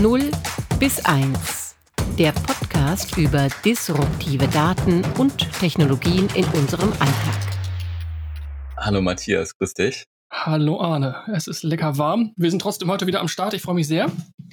[0.00, 0.30] 0
[0.80, 1.76] bis 1.
[2.18, 7.40] Der Podcast über disruptive Daten und Technologien in unserem Alltag.
[8.76, 10.04] Hallo Matthias, grüß dich.
[10.32, 12.32] Hallo Arne, es ist lecker warm.
[12.36, 13.54] Wir sind trotzdem heute wieder am Start.
[13.54, 14.10] Ich freue mich sehr.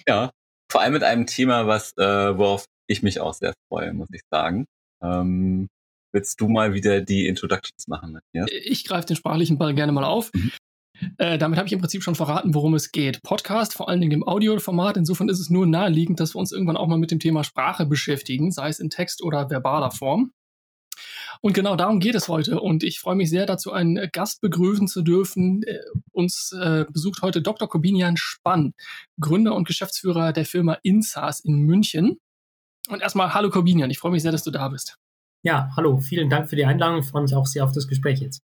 [0.07, 0.30] Ja,
[0.71, 4.21] vor allem mit einem Thema, was äh, worauf ich mich auch sehr freue, muss ich
[4.30, 4.66] sagen.
[5.03, 5.70] Ähm,
[6.13, 8.48] willst du mal wieder die Introductions machen, Matthias?
[8.63, 10.30] Ich greife den sprachlichen Ball gerne mal auf.
[10.34, 10.52] Mhm.
[11.18, 13.21] Äh, damit habe ich im Prinzip schon verraten, worum es geht.
[13.23, 14.98] Podcast, vor allen Dingen im Audioformat.
[14.98, 17.85] Insofern ist es nur naheliegend, dass wir uns irgendwann auch mal mit dem Thema Sprache
[17.85, 20.31] beschäftigen, sei es in Text oder verbaler Form.
[21.41, 22.59] Und genau darum geht es heute.
[22.59, 25.63] Und ich freue mich sehr dazu, einen Gast begrüßen zu dürfen.
[25.63, 25.79] Äh,
[26.12, 27.68] uns äh, besucht heute Dr.
[27.68, 28.73] Corbinian Spann,
[29.20, 32.20] Gründer und Geschäftsführer der Firma Insas in München.
[32.90, 34.98] Und erstmal, hallo Corbinian, ich freue mich sehr, dass du da bist.
[35.43, 36.99] Ja, hallo, vielen Dank für die Einladung.
[36.99, 38.41] Ich freue mich auch sehr auf das Gespräch jetzt.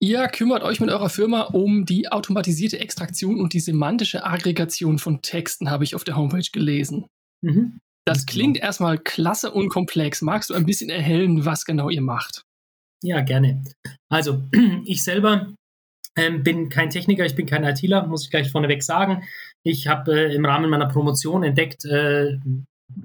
[0.00, 5.22] Ihr kümmert euch mit eurer Firma um die automatisierte Extraktion und die semantische Aggregation von
[5.22, 7.06] Texten, habe ich auf der Homepage gelesen.
[7.44, 7.78] Mhm.
[8.06, 8.66] Das klingt genau.
[8.66, 10.22] erstmal klasse und komplex.
[10.22, 12.42] Magst du ein bisschen erhellen, was genau ihr macht?
[13.02, 13.64] Ja, gerne.
[14.08, 14.44] Also,
[14.84, 15.52] ich selber
[16.16, 19.24] ähm, bin kein Techniker, ich bin kein ITler, muss ich gleich vorneweg sagen.
[19.64, 22.38] Ich habe äh, im Rahmen meiner Promotion entdeckt, äh,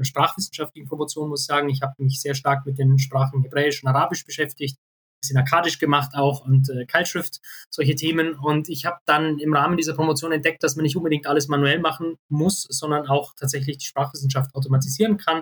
[0.01, 3.89] sprachwissenschaftlichen Promotion muss ich sagen, ich habe mich sehr stark mit den Sprachen Hebräisch und
[3.89, 4.77] Arabisch beschäftigt
[5.23, 8.35] bisschen akkadisch gemacht auch und äh, Keilschrift, solche Themen.
[8.35, 11.79] Und ich habe dann im Rahmen dieser Promotion entdeckt, dass man nicht unbedingt alles manuell
[11.79, 15.41] machen muss, sondern auch tatsächlich die Sprachwissenschaft automatisieren kann.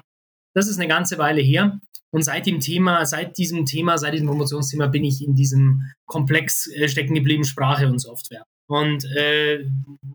[0.54, 1.80] Das ist eine ganze Weile her.
[2.14, 6.68] Und seit dem Thema, seit diesem Thema, seit diesem Promotionsthema bin ich in diesem Komplex
[6.68, 8.44] äh, stecken geblieben, Sprache und Software.
[8.70, 9.66] Und äh,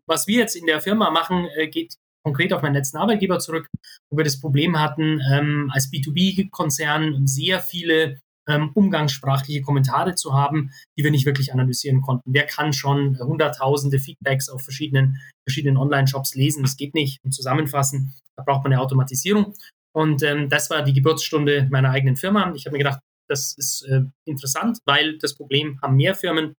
[0.06, 3.69] was wir jetzt in der Firma machen, äh, geht konkret auf meinen letzten Arbeitgeber zurück,
[4.11, 10.70] wo wir das Problem hatten, ähm, als B2B-Konzern sehr viele ähm, umgangssprachliche Kommentare zu haben,
[10.98, 12.33] die wir nicht wirklich analysieren konnten.
[12.33, 16.62] Wer kann schon hunderttausende Feedbacks auf verschiedenen, verschiedenen Online-Shops lesen?
[16.62, 18.14] Das geht nicht und zusammenfassen.
[18.36, 19.55] Da braucht man eine Automatisierung.
[19.92, 22.53] Und ähm, das war die Geburtsstunde meiner eigenen Firma.
[22.54, 26.54] Ich habe mir gedacht, das ist äh, interessant, weil das Problem haben mehr Firmen,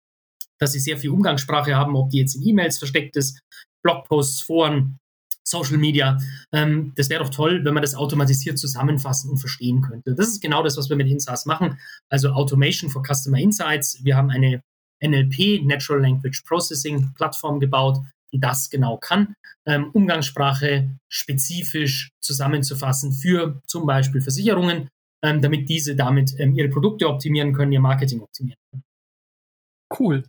[0.59, 3.41] dass sie sehr viel Umgangssprache haben, ob die jetzt in E-Mails versteckt ist,
[3.85, 4.99] Blogposts, Foren,
[5.47, 6.19] Social Media.
[6.53, 10.15] Ähm, das wäre doch toll, wenn man das automatisiert zusammenfassen und verstehen könnte.
[10.15, 11.79] Das ist genau das, was wir mit InSAS machen.
[12.09, 14.05] Also Automation for Customer Insights.
[14.05, 14.61] Wir haben eine
[15.03, 17.99] NLP, Natural Language Processing Plattform gebaut,
[18.33, 19.35] die das genau kann.
[19.67, 24.89] Ähm, Umgangssprache spezifisch zusammenzufassen für zum Beispiel Versicherungen,
[25.23, 28.83] ähm, damit diese damit ähm, ihre Produkte optimieren können, ihr Marketing optimieren können.
[29.99, 30.25] Cool.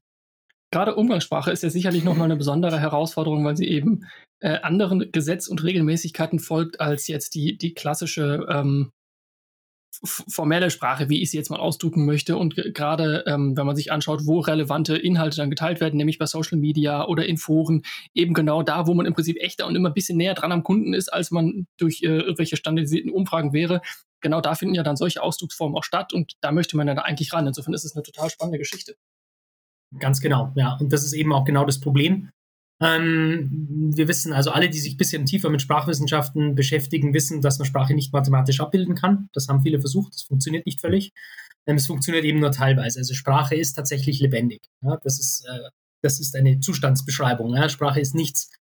[0.72, 4.06] Gerade Umgangssprache ist ja sicherlich nochmal eine besondere Herausforderung, weil sie eben
[4.40, 8.92] äh, anderen Gesetz- und Regelmäßigkeiten folgt als jetzt die, die klassische ähm,
[10.06, 12.38] formelle Sprache, wie ich sie jetzt mal ausdrücken möchte.
[12.38, 16.26] Und gerade ähm, wenn man sich anschaut, wo relevante Inhalte dann geteilt werden, nämlich bei
[16.26, 17.84] Social Media oder in Foren,
[18.14, 20.64] eben genau da, wo man im Prinzip echter und immer ein bisschen näher dran am
[20.64, 23.82] Kunden ist, als man durch äh, irgendwelche standardisierten Umfragen wäre.
[24.22, 27.04] Genau da finden ja dann solche Ausdrucksformen auch statt und da möchte man ja da
[27.04, 27.48] eigentlich ran.
[27.48, 28.96] Insofern ist es eine total spannende Geschichte.
[30.00, 30.78] Ganz genau, ja.
[30.80, 32.30] Und das ist eben auch genau das Problem.
[32.80, 37.58] Ähm, wir wissen also alle, die sich ein bisschen tiefer mit Sprachwissenschaften beschäftigen, wissen, dass
[37.58, 39.30] man Sprache nicht mathematisch abbilden kann.
[39.34, 41.12] Das haben viele versucht, das funktioniert nicht völlig.
[41.66, 43.00] Ähm, es funktioniert eben nur teilweise.
[43.00, 44.62] Also Sprache ist tatsächlich lebendig.
[44.82, 44.98] Ja?
[45.04, 45.70] Das, ist, äh,
[46.04, 47.56] das ist eine Zustandsbeschreibung.
[47.56, 47.68] Ja?
[47.70, 48.52] Sprache ist nichts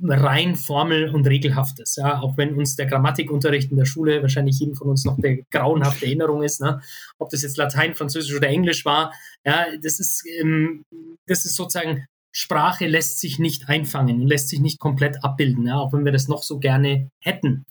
[0.00, 1.96] rein Formel- und Regelhaftes.
[1.96, 5.42] Ja, auch wenn uns der Grammatikunterricht in der Schule wahrscheinlich jedem von uns noch eine
[5.50, 6.80] grauenhafte Erinnerung ist, ne?
[7.18, 9.12] ob das jetzt Latein, Französisch oder Englisch war.
[9.44, 10.84] Ja, das ist, ähm,
[11.26, 15.76] das ist sozusagen Sprache lässt sich nicht einfangen und lässt sich nicht komplett abbilden, ja,
[15.76, 17.64] auch wenn wir das noch so gerne hätten.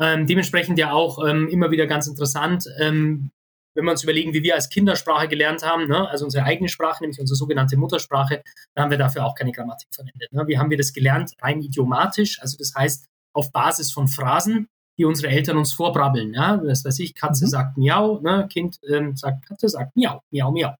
[0.00, 3.30] Ähm, dementsprechend ja auch ähm, immer wieder ganz interessant, ähm,
[3.74, 7.02] wenn wir uns überlegen, wie wir als Kindersprache gelernt haben, ne, also unsere eigene Sprache,
[7.02, 8.42] nämlich unsere sogenannte Muttersprache,
[8.74, 10.32] da haben wir dafür auch keine Grammatik verwendet.
[10.32, 10.44] Ne.
[10.46, 11.32] Wie haben wir das gelernt?
[11.40, 14.68] Rein idiomatisch, also das heißt auf Basis von Phrasen,
[14.98, 16.34] die unsere Eltern uns vorbrabbeln.
[16.34, 16.56] Ja?
[16.56, 17.50] Das weiß ich, Katze mhm.
[17.50, 18.48] sagt Miau, ne?
[18.50, 20.74] Kind ähm, sagt Katze, sagt Miau, Miau, Miau.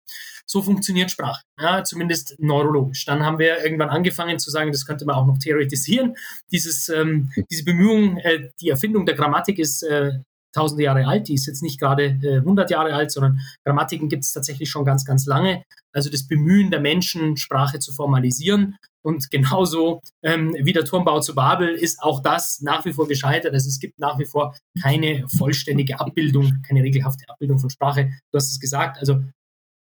[0.47, 1.85] So funktioniert Sprache, ja?
[1.85, 3.05] zumindest neurologisch.
[3.07, 6.17] Dann haben wir irgendwann angefangen zu sagen, das könnte man auch noch theoretisieren.
[6.53, 10.13] Dieses, ähm, diese Bemühung, äh, die Erfindung der Grammatik ist äh,
[10.55, 14.25] tausende Jahre alt, die ist jetzt nicht gerade äh, 100 Jahre alt, sondern Grammatiken gibt
[14.25, 15.65] es tatsächlich schon ganz, ganz lange.
[15.93, 18.77] Also das Bemühen der Menschen, Sprache zu formalisieren.
[19.03, 23.53] Und genauso ähm, wie der Turmbau zu Babel ist auch das nach wie vor gescheitert.
[23.53, 28.11] Also es gibt nach wie vor keine vollständige Abbildung, keine regelhafte Abbildung von Sprache.
[28.33, 28.99] Du hast es gesagt.
[28.99, 29.23] Also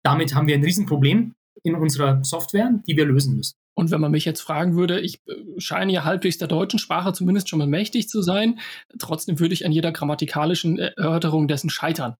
[0.04, 1.34] damit haben wir ein Riesenproblem
[1.64, 3.54] in unserer Software, die wir lösen müssen.
[3.74, 7.14] Und wenn man mich jetzt fragen würde, ich äh, scheine ja halbwegs der deutschen Sprache
[7.14, 8.60] zumindest schon mal mächtig zu sein,
[9.00, 12.16] trotzdem würde ich an jeder grammatikalischen Erörterung dessen scheitern.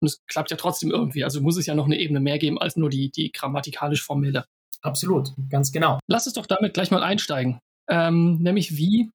[0.00, 1.24] Und es klappt ja trotzdem irgendwie.
[1.24, 4.44] Also muss es ja noch eine Ebene mehr geben als nur die, die grammatikalisch formelle.
[4.80, 5.98] Absolut, ganz genau.
[6.06, 7.58] Lass es doch damit gleich mal einsteigen.
[7.88, 9.10] Ähm, nämlich wie,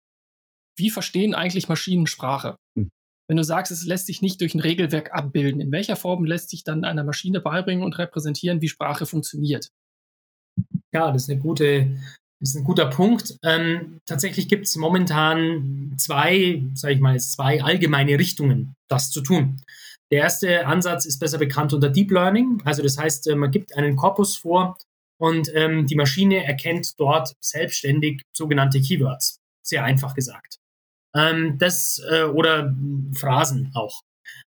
[0.78, 2.56] wie verstehen eigentlich Maschinen Sprache?
[2.78, 2.90] Hm.
[3.28, 6.50] Wenn du sagst, es lässt sich nicht durch ein Regelwerk abbilden, in welcher Form lässt
[6.50, 9.70] sich dann einer Maschine beibringen und repräsentieren, wie Sprache funktioniert?
[10.94, 11.98] Ja, das ist eine gute,
[12.40, 13.38] das ist ein guter Punkt.
[13.44, 19.62] Ähm, tatsächlich gibt es momentan zwei, sage ich mal, zwei allgemeine Richtungen, das zu tun.
[20.12, 22.62] Der erste Ansatz ist besser bekannt unter Deep Learning.
[22.66, 24.78] Also das heißt, äh, man gibt einen Korpus vor
[25.20, 29.40] und ähm, die Maschine erkennt dort selbstständig sogenannte Keywords.
[29.62, 30.58] Sehr einfach gesagt.
[31.14, 32.74] Ähm, das äh, oder
[33.14, 34.02] Phrasen auch.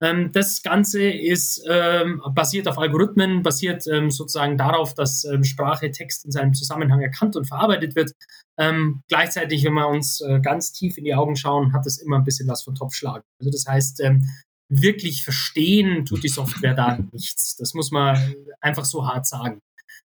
[0.02, 5.90] Ähm, das Ganze ist ähm, basiert auf Algorithmen, basiert ähm, sozusagen darauf, dass ähm, Sprache,
[5.90, 8.12] Text in seinem Zusammenhang erkannt und verarbeitet wird.
[8.58, 12.16] Ähm, gleichzeitig, wenn wir uns äh, ganz tief in die Augen schauen, hat das immer
[12.16, 13.22] ein bisschen was von Topfschlag.
[13.40, 14.28] Also das heißt, ähm,
[14.68, 17.56] wirklich verstehen tut die Software da nichts.
[17.56, 19.60] Das muss man einfach so hart sagen.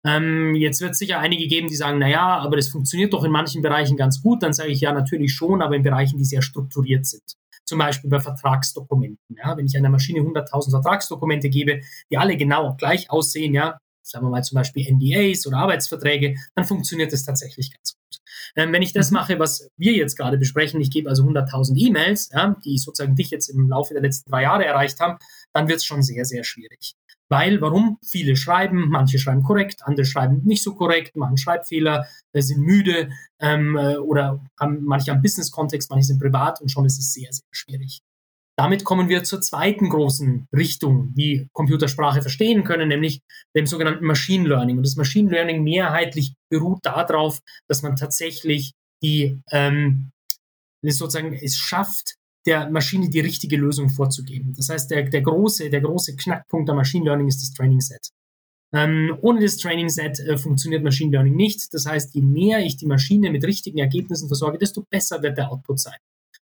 [0.05, 3.31] Ähm, jetzt wird es sicher einige geben, die sagen, naja, aber das funktioniert doch in
[3.31, 4.41] manchen Bereichen ganz gut.
[4.43, 7.23] Dann sage ich ja, natürlich schon, aber in Bereichen, die sehr strukturiert sind.
[7.67, 9.35] Zum Beispiel bei Vertragsdokumenten.
[9.35, 14.25] Ja, wenn ich einer Maschine 100.000 Vertragsdokumente gebe, die alle genau gleich aussehen, ja, sagen
[14.25, 18.21] wir mal zum Beispiel NDAs oder Arbeitsverträge, dann funktioniert das tatsächlich ganz gut.
[18.55, 19.15] Ähm, wenn ich das mhm.
[19.15, 23.29] mache, was wir jetzt gerade besprechen, ich gebe also 100.000 E-Mails, ja, die sozusagen dich
[23.31, 25.17] jetzt im Laufe der letzten drei Jahre erreicht haben,
[25.53, 26.95] dann wird es schon sehr, sehr schwierig.
[27.29, 27.97] Weil, warum?
[28.05, 33.09] Viele schreiben, manche schreiben korrekt, andere schreiben nicht so korrekt, machen Schreibfehler, äh, sind müde
[33.39, 37.31] ähm, äh, oder haben manche am Business-Kontext, manche sind privat und schon ist es sehr,
[37.31, 38.01] sehr schwierig.
[38.57, 43.21] Damit kommen wir zur zweiten großen Richtung, wie Computersprache verstehen können, nämlich
[43.55, 44.77] dem sogenannten Machine Learning.
[44.77, 47.39] Und das Machine Learning mehrheitlich beruht darauf,
[47.69, 48.73] dass man tatsächlich
[49.03, 50.09] die ähm,
[50.83, 52.16] sozusagen es schafft,
[52.47, 54.53] der Maschine die richtige Lösung vorzugeben.
[54.55, 58.09] Das heißt, der, der, große, der große Knackpunkt am Machine Learning ist das Training Set.
[58.73, 61.73] Ähm, ohne das Training Set äh, funktioniert Machine Learning nicht.
[61.73, 65.51] Das heißt, je mehr ich die Maschine mit richtigen Ergebnissen versorge, desto besser wird der
[65.51, 65.97] Output sein.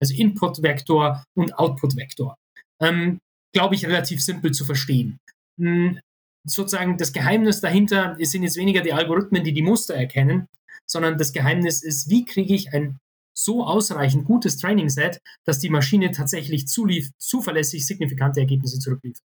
[0.00, 2.36] Also Input-Vektor und Output-Vektor.
[2.80, 3.18] Ähm,
[3.52, 5.18] Glaube ich, relativ simpel zu verstehen.
[5.58, 5.98] Hm,
[6.46, 10.46] sozusagen das Geheimnis dahinter sind jetzt weniger die Algorithmen, die die Muster erkennen,
[10.86, 12.98] sondern das Geheimnis ist, wie kriege ich ein
[13.38, 19.24] so ausreichend gutes Training-Set, dass die Maschine tatsächlich zulief, zuverlässig signifikante Ergebnisse zurückliefert.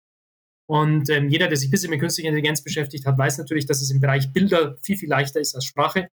[0.70, 3.82] Und ähm, jeder, der sich ein bisschen mit künstlicher Intelligenz beschäftigt hat, weiß natürlich, dass
[3.82, 6.08] es im Bereich Bilder viel, viel leichter ist als Sprache.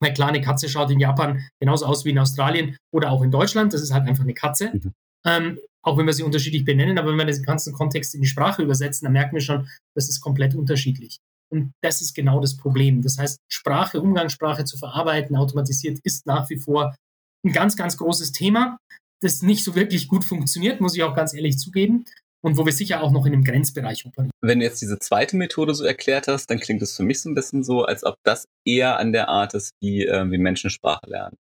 [0.00, 3.72] Eine kleine Katze schaut in Japan genauso aus wie in Australien oder auch in Deutschland.
[3.72, 4.70] Das ist halt einfach eine Katze.
[4.72, 4.92] Mhm.
[5.26, 8.26] Ähm, auch wenn wir sie unterschiedlich benennen, aber wenn wir den ganzen Kontext in die
[8.26, 11.18] Sprache übersetzen, dann merken wir schon, das ist komplett unterschiedlich.
[11.50, 13.02] Und das ist genau das Problem.
[13.02, 16.94] Das heißt, Sprache, Umgangssprache zu verarbeiten, automatisiert, ist nach wie vor
[17.44, 18.78] ein ganz, ganz großes Thema,
[19.20, 22.04] das nicht so wirklich gut funktioniert, muss ich auch ganz ehrlich zugeben.
[22.42, 24.30] Und wo wir sicher auch noch in einem Grenzbereich operieren.
[24.42, 27.30] Wenn du jetzt diese zweite Methode so erklärt hast, dann klingt es für mich so
[27.30, 30.68] ein bisschen so, als ob das eher an der Art ist, wie, äh, wie Menschen
[30.68, 31.36] Sprache lernen.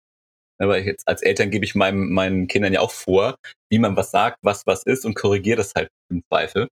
[0.61, 3.37] Aber jetzt als Eltern gebe ich meinem, meinen Kindern ja auch vor,
[3.71, 6.69] wie man was sagt, was was ist und korrigiere das halt im Zweifel.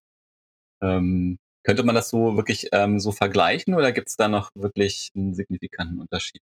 [0.82, 5.11] Ähm, könnte man das so wirklich ähm, so vergleichen oder gibt es da noch wirklich
[5.14, 6.43] einen signifikanten Unterschied?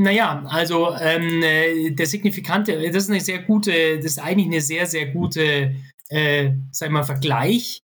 [0.00, 4.62] Naja, also ähm, äh, der signifikante, das ist eine sehr gute, das ist eigentlich eine
[4.62, 5.74] sehr, sehr gute,
[6.08, 7.82] äh, sag mal, Vergleich,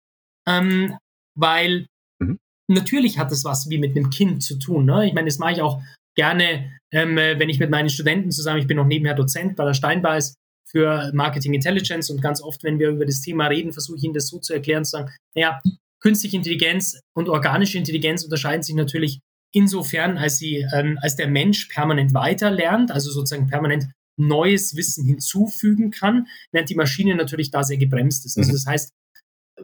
[0.47, 0.95] ähm,
[1.35, 1.87] weil
[2.19, 2.37] mhm.
[2.67, 4.85] natürlich hat das was wie mit einem Kind zu tun.
[4.85, 5.07] Ne?
[5.07, 5.81] Ich meine, das mache ich auch
[6.15, 9.65] gerne, ähm, äh, wenn ich mit meinen Studenten zusammen, ich bin noch nebenher Dozent bei
[9.65, 10.35] der Steinbeis
[10.69, 14.13] für Marketing Intelligence und ganz oft, wenn wir über das Thema reden, versuche ich ihnen
[14.13, 15.59] das so zu erklären, zu sagen, naja,
[15.99, 19.19] künstliche Intelligenz und organische Intelligenz unterscheiden sich natürlich
[19.53, 25.05] insofern, als sie, ähm, als der Mensch permanent weiter lernt, also sozusagen permanent neues Wissen
[25.05, 28.37] hinzufügen kann, während die Maschine natürlich da sehr gebremst ist.
[28.37, 28.53] Also mhm.
[28.53, 28.93] das heißt,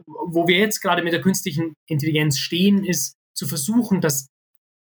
[0.06, 4.28] wo wir jetzt gerade mit der künstlichen Intelligenz stehen, ist zu versuchen, dass,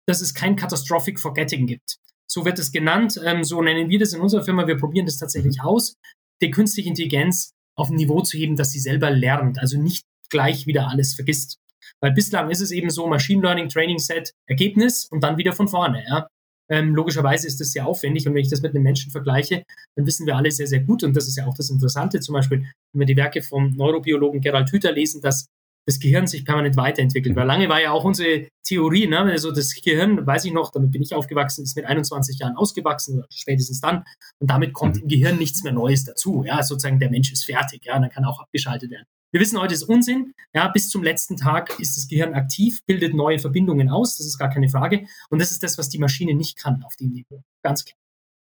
[0.06, 1.96] dass es kein Catastrophic Forgetting gibt.
[2.26, 5.18] So wird es genannt, ähm, so nennen wir das in unserer Firma, wir probieren das
[5.18, 5.64] tatsächlich mhm.
[5.64, 5.94] aus,
[6.42, 10.66] die künstliche Intelligenz auf ein Niveau zu heben, dass sie selber lernt, also nicht gleich
[10.66, 11.58] wieder alles vergisst.
[12.02, 15.68] Weil bislang ist es eben so, Machine Learning, Training Set, Ergebnis und dann wieder von
[15.68, 16.04] vorne.
[16.08, 16.28] Ja.
[16.70, 19.64] Ähm, logischerweise ist das sehr aufwendig und wenn ich das mit einem Menschen vergleiche,
[19.96, 22.34] dann wissen wir alle sehr, sehr gut und das ist ja auch das Interessante, zum
[22.34, 25.46] Beispiel, wenn wir die Werke vom Neurobiologen Gerald Hüther lesen, dass
[25.86, 27.34] das Gehirn sich permanent weiterentwickelt.
[27.34, 29.18] Weil lange war ja auch unsere Theorie, ne?
[29.20, 33.24] also das Gehirn, weiß ich noch, damit bin ich aufgewachsen, ist mit 21 Jahren ausgewachsen,
[33.30, 34.04] spätestens dann.
[34.38, 35.02] Und damit kommt mhm.
[35.02, 36.44] im Gehirn nichts mehr Neues dazu.
[36.46, 39.06] Ja, sozusagen der Mensch ist fertig, ja, dann kann auch abgeschaltet werden.
[39.32, 40.34] Wir wissen heute, ist Unsinn.
[40.54, 44.16] Ja, bis zum letzten Tag ist das Gehirn aktiv, bildet neue Verbindungen aus.
[44.18, 45.06] Das ist gar keine Frage.
[45.28, 47.42] Und das ist das, was die Maschine nicht kann auf dem Niveau.
[47.62, 47.98] Ganz klar.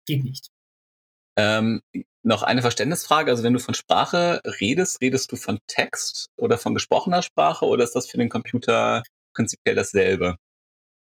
[0.06, 0.50] Geht nicht.
[1.38, 1.82] Ähm,
[2.24, 3.30] noch eine Verständnisfrage.
[3.30, 7.84] Also wenn du von Sprache redest, redest du von Text oder von gesprochener Sprache oder
[7.84, 9.04] ist das für den Computer
[9.34, 10.38] prinzipiell dasselbe?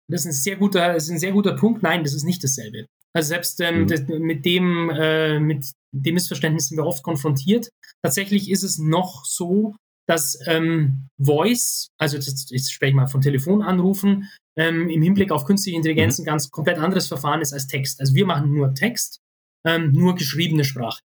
[0.08, 1.84] Das ist ein sehr guter, das ist ein sehr guter Punkt.
[1.84, 2.88] Nein, das ist nicht dasselbe.
[3.15, 4.20] Also selbst ähm, Mhm.
[4.25, 7.70] mit dem äh, mit dem Missverständnis sind wir oft konfrontiert.
[8.01, 9.75] Tatsächlich ist es noch so,
[10.08, 15.77] dass ähm, Voice, also das, ich spreche mal von Telefonanrufen, ähm, im Hinblick auf künstliche
[15.77, 18.00] Intelligenz ein ganz komplett anderes Verfahren ist als Text.
[18.00, 19.20] Also wir machen nur Text,
[19.65, 21.00] ähm, nur geschriebene Sprache.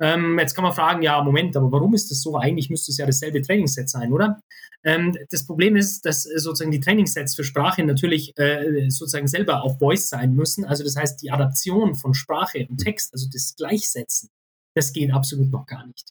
[0.00, 2.36] Ähm, jetzt kann man fragen, ja, Moment, aber warum ist das so?
[2.36, 4.40] Eigentlich müsste es ja dasselbe Trainingsset sein, oder?
[4.84, 9.62] Ähm, das Problem ist, dass äh, sozusagen die Trainingssets für Sprache natürlich äh, sozusagen selber
[9.62, 10.64] auf Voice sein müssen.
[10.64, 14.28] Also das heißt, die Adaption von Sprache und Text, also das Gleichsetzen,
[14.74, 16.10] das geht absolut noch gar nicht.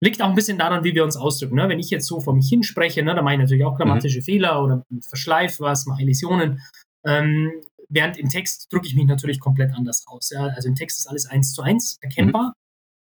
[0.00, 1.56] Liegt auch ein bisschen daran, wie wir uns ausdrücken.
[1.56, 1.68] Ne?
[1.68, 4.62] Wenn ich jetzt so vor mich hinspreche, ne, dann mache ich natürlich auch grammatische Fehler
[4.62, 6.62] oder verschleife was, mache Elisionen.
[7.04, 7.52] Ähm,
[7.88, 10.30] während im Text drücke ich mich natürlich komplett anders aus.
[10.30, 10.46] Ja?
[10.46, 12.54] Also im Text ist alles eins zu eins erkennbar,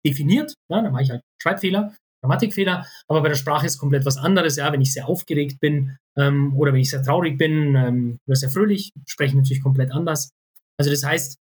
[0.07, 0.55] definiert.
[0.71, 0.83] Ja?
[0.83, 2.87] Dann mache ich halt Schreibfehler, Grammatikfehler.
[3.09, 4.57] Aber bei der Sprache ist komplett was anderes.
[4.57, 4.73] Ja?
[4.73, 8.51] Wenn ich sehr aufgeregt bin ähm, oder wenn ich sehr traurig bin ähm, oder sehr
[8.51, 10.31] fröhlich, spreche ich natürlich komplett anders.
[10.79, 11.37] Also das heißt,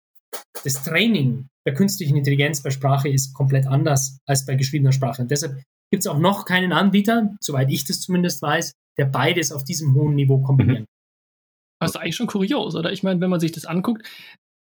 [0.63, 5.21] das Training der künstlichen Intelligenz bei Sprache ist komplett anders als bei geschriebener Sprache.
[5.21, 5.61] Und deshalb
[5.91, 9.93] gibt es auch noch keinen Anbieter, soweit ich das zumindest weiß, der beides auf diesem
[9.93, 10.85] hohen Niveau kombinieren.
[11.79, 12.91] Das ist eigentlich schon kurios, oder?
[12.91, 14.07] Ich meine, wenn man sich das anguckt,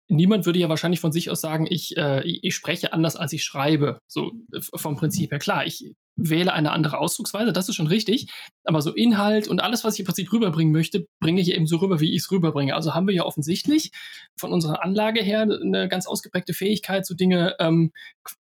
[0.10, 3.44] niemand würde ja wahrscheinlich von sich aus sagen, ich, äh, ich spreche anders, als ich
[3.44, 4.00] schreibe.
[4.08, 5.40] So äh, vom Prinzip her.
[5.40, 8.30] Klar, ich wähle eine andere Ausdrucksweise, das ist schon richtig.
[8.66, 11.78] Aber so Inhalt und alles, was ich im Prinzip rüberbringen möchte, bringe ich eben so
[11.78, 12.76] rüber, wie ich es rüberbringe.
[12.76, 13.92] Also haben wir ja offensichtlich
[14.38, 17.92] von unserer Anlage her eine ganz ausgeprägte Fähigkeit, so Dinge ähm,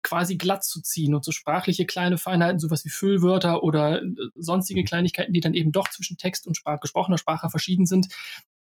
[0.03, 4.85] quasi glatt zu ziehen und so sprachliche kleine Feinheiten, sowas wie Füllwörter oder äh, sonstige
[4.85, 8.09] Kleinigkeiten, die dann eben doch zwischen Text und Sprach, gesprochener Sprache verschieden sind.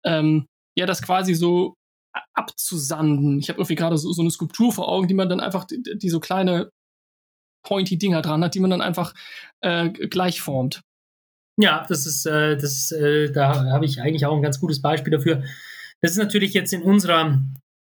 [0.03, 1.75] Ähm, ja, das quasi so
[2.33, 3.39] abzusanden.
[3.39, 5.81] Ich habe irgendwie gerade so, so eine Skulptur vor Augen, die man dann einfach, die,
[5.81, 6.69] die so kleine
[7.65, 9.13] pointy Dinger dran hat, die man dann einfach
[9.61, 10.81] äh, gleich formt.
[11.57, 15.11] Ja, das ist, äh, das, äh, da habe ich eigentlich auch ein ganz gutes Beispiel
[15.11, 15.43] dafür.
[16.01, 17.39] Das ist natürlich jetzt in unserer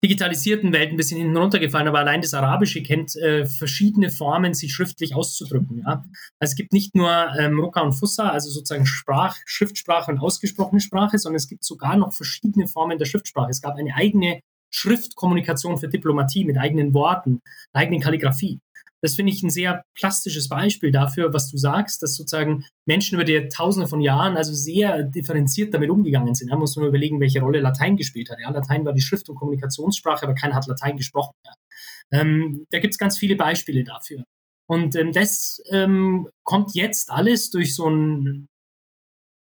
[0.03, 4.73] digitalisierten Welt ein bisschen hinten runtergefallen, aber allein das Arabische kennt äh, verschiedene Formen, sich
[4.73, 5.79] schriftlich auszudrücken.
[5.79, 6.03] Ja?
[6.39, 10.81] Also es gibt nicht nur ähm, Ruka und Fussa, also sozusagen Sprach, Schriftsprache und ausgesprochene
[10.81, 13.49] Sprache, sondern es gibt sogar noch verschiedene Formen der Schriftsprache.
[13.49, 14.41] Es gab eine eigene
[14.73, 17.39] Schriftkommunikation für Diplomatie mit eigenen Worten,
[17.71, 18.59] eigenen Kalligrafie.
[19.03, 23.25] Das finde ich ein sehr plastisches Beispiel dafür, was du sagst, dass sozusagen Menschen über
[23.25, 26.49] die Tausende von Jahren also sehr differenziert damit umgegangen sind.
[26.49, 28.37] Da muss man überlegen, welche Rolle Latein gespielt hat.
[28.41, 31.33] Ja, Latein war die Schrift- und Kommunikationssprache, aber keiner hat Latein gesprochen.
[31.45, 31.51] Ja.
[32.21, 34.23] Ähm, da gibt es ganz viele Beispiele dafür.
[34.69, 38.47] Und ähm, das ähm, kommt jetzt alles durch so eine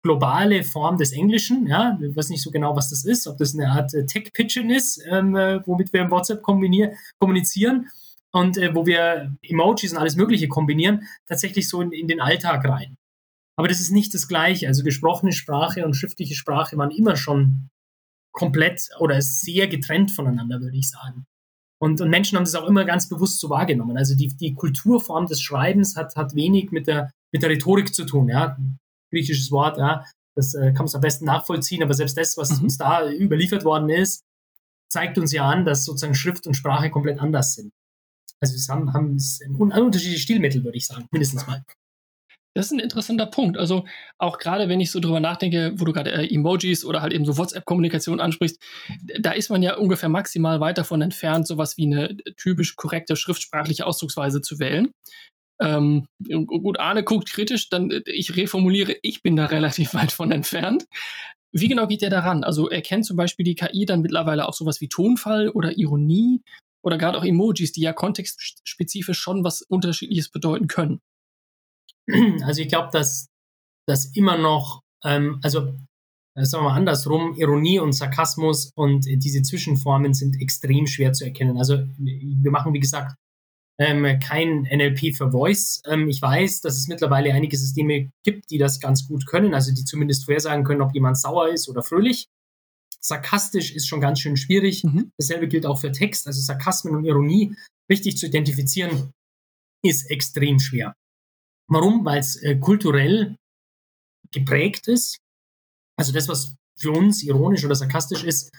[0.03, 1.68] globale Form des Englischen.
[1.68, 4.72] Ja, ich weiß nicht so genau, was das ist, ob das eine Art äh, Tech-Pitchen
[4.72, 7.86] ist, ähm, äh, womit wir im WhatsApp kommunizieren
[8.32, 12.66] und äh, wo wir Emojis und alles Mögliche kombinieren, tatsächlich so in, in, den Alltag
[12.66, 12.98] rein.
[13.58, 14.68] Aber das ist nicht das Gleiche.
[14.68, 17.70] Also gesprochene Sprache und schriftliche Sprache waren immer schon
[18.32, 21.26] komplett oder sehr getrennt voneinander, würde ich sagen.
[21.82, 23.98] Und, und Menschen haben das auch immer ganz bewusst so wahrgenommen.
[23.98, 28.06] Also die, die Kulturform des Schreibens hat, hat wenig mit der, mit der Rhetorik zu
[28.06, 28.30] tun.
[28.30, 28.56] Ja?
[29.12, 32.66] Griechisches Wort, ja, das äh, kann man am besten nachvollziehen, aber selbst das, was mhm.
[32.66, 34.24] uns da überliefert worden ist,
[34.90, 37.72] zeigt uns ja an, dass sozusagen Schrift und Sprache komplett anders sind.
[38.42, 41.64] Also es haben, haben es unterschiedliche Stilmittel, würde ich sagen, mindestens mal.
[42.54, 43.58] Das ist ein interessanter Punkt.
[43.58, 43.86] Also
[44.18, 47.24] auch gerade, wenn ich so drüber nachdenke, wo du gerade äh, Emojis oder halt eben
[47.24, 48.62] so WhatsApp-Kommunikation ansprichst,
[49.20, 53.86] da ist man ja ungefähr maximal weit davon entfernt, sowas wie eine typisch korrekte schriftsprachliche
[53.86, 54.92] Ausdrucksweise zu wählen.
[55.62, 56.08] Ähm,
[56.48, 60.88] gut, Arne guckt kritisch, dann äh, ich reformuliere, ich bin da relativ weit von entfernt.
[61.54, 62.44] Wie genau geht der daran?
[62.44, 66.42] Also erkennt zum Beispiel die KI dann mittlerweile auch sowas wie Tonfall oder Ironie
[66.84, 71.00] oder gerade auch Emojis, die ja kontextspezifisch schon was Unterschiedliches bedeuten können.
[72.44, 73.28] Also ich glaube, dass
[73.88, 75.74] das immer noch, ähm, also
[76.36, 81.58] sagen wir mal andersrum, Ironie und Sarkasmus und diese Zwischenformen sind extrem schwer zu erkennen.
[81.58, 83.16] Also wir machen, wie gesagt,
[83.80, 85.82] ähm, kein NLP für Voice.
[85.88, 89.74] Ähm, ich weiß, dass es mittlerweile einige Systeme gibt, die das ganz gut können, also
[89.74, 92.28] die zumindest vorhersagen können, ob jemand sauer ist oder fröhlich.
[93.03, 94.84] Sarkastisch ist schon ganz schön schwierig.
[94.84, 95.12] Mhm.
[95.17, 96.27] Dasselbe gilt auch für Text.
[96.27, 97.55] Also Sarkasmen und Ironie
[97.89, 99.12] richtig zu identifizieren,
[99.84, 100.93] ist extrem schwer.
[101.67, 102.05] Warum?
[102.05, 103.36] Weil es äh, kulturell
[104.31, 105.17] geprägt ist.
[105.98, 108.51] Also das, was für uns ironisch oder sarkastisch ist,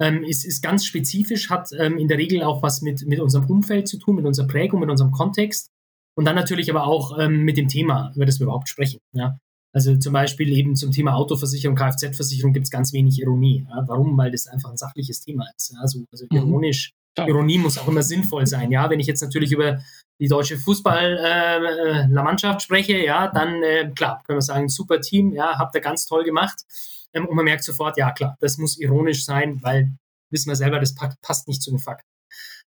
[0.00, 3.48] ähm, ist, ist ganz spezifisch, hat ähm, in der Regel auch was mit, mit unserem
[3.50, 5.68] Umfeld zu tun, mit unserer Prägung, mit unserem Kontext
[6.16, 9.00] und dann natürlich aber auch ähm, mit dem Thema, über das wir überhaupt sprechen.
[9.12, 9.38] Ja?
[9.72, 13.66] Also zum Beispiel eben zum Thema Autoversicherung, Kfz-Versicherung gibt es ganz wenig Ironie.
[13.68, 13.84] Ja?
[13.86, 14.16] Warum?
[14.18, 15.72] Weil das einfach ein sachliches Thema ist.
[15.72, 15.80] Ja?
[15.80, 16.92] Also, also ironisch.
[17.18, 17.28] Mhm.
[17.28, 18.70] Ironie muss auch immer sinnvoll sein.
[18.70, 19.80] Ja, wenn ich jetzt natürlich über
[20.20, 25.58] die deutsche Fußball-Mannschaft äh, spreche, ja, dann äh, klar, können wir sagen, super Team, ja,
[25.58, 26.64] habt ihr ganz toll gemacht.
[27.12, 29.92] Ähm, und man merkt sofort, ja klar, das muss ironisch sein, weil
[30.30, 32.08] wissen wir selber, das passt nicht zu den Fakten.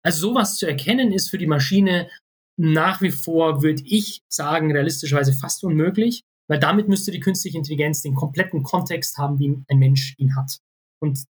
[0.04, 2.10] Also sowas zu erkennen ist für die Maschine
[2.58, 8.02] nach wie vor, würde ich sagen, realistischerweise fast unmöglich, weil damit müsste die künstliche Intelligenz
[8.02, 10.60] den kompletten Kontext haben, wie ein Mensch ihn hat.
[11.02, 11.26] Und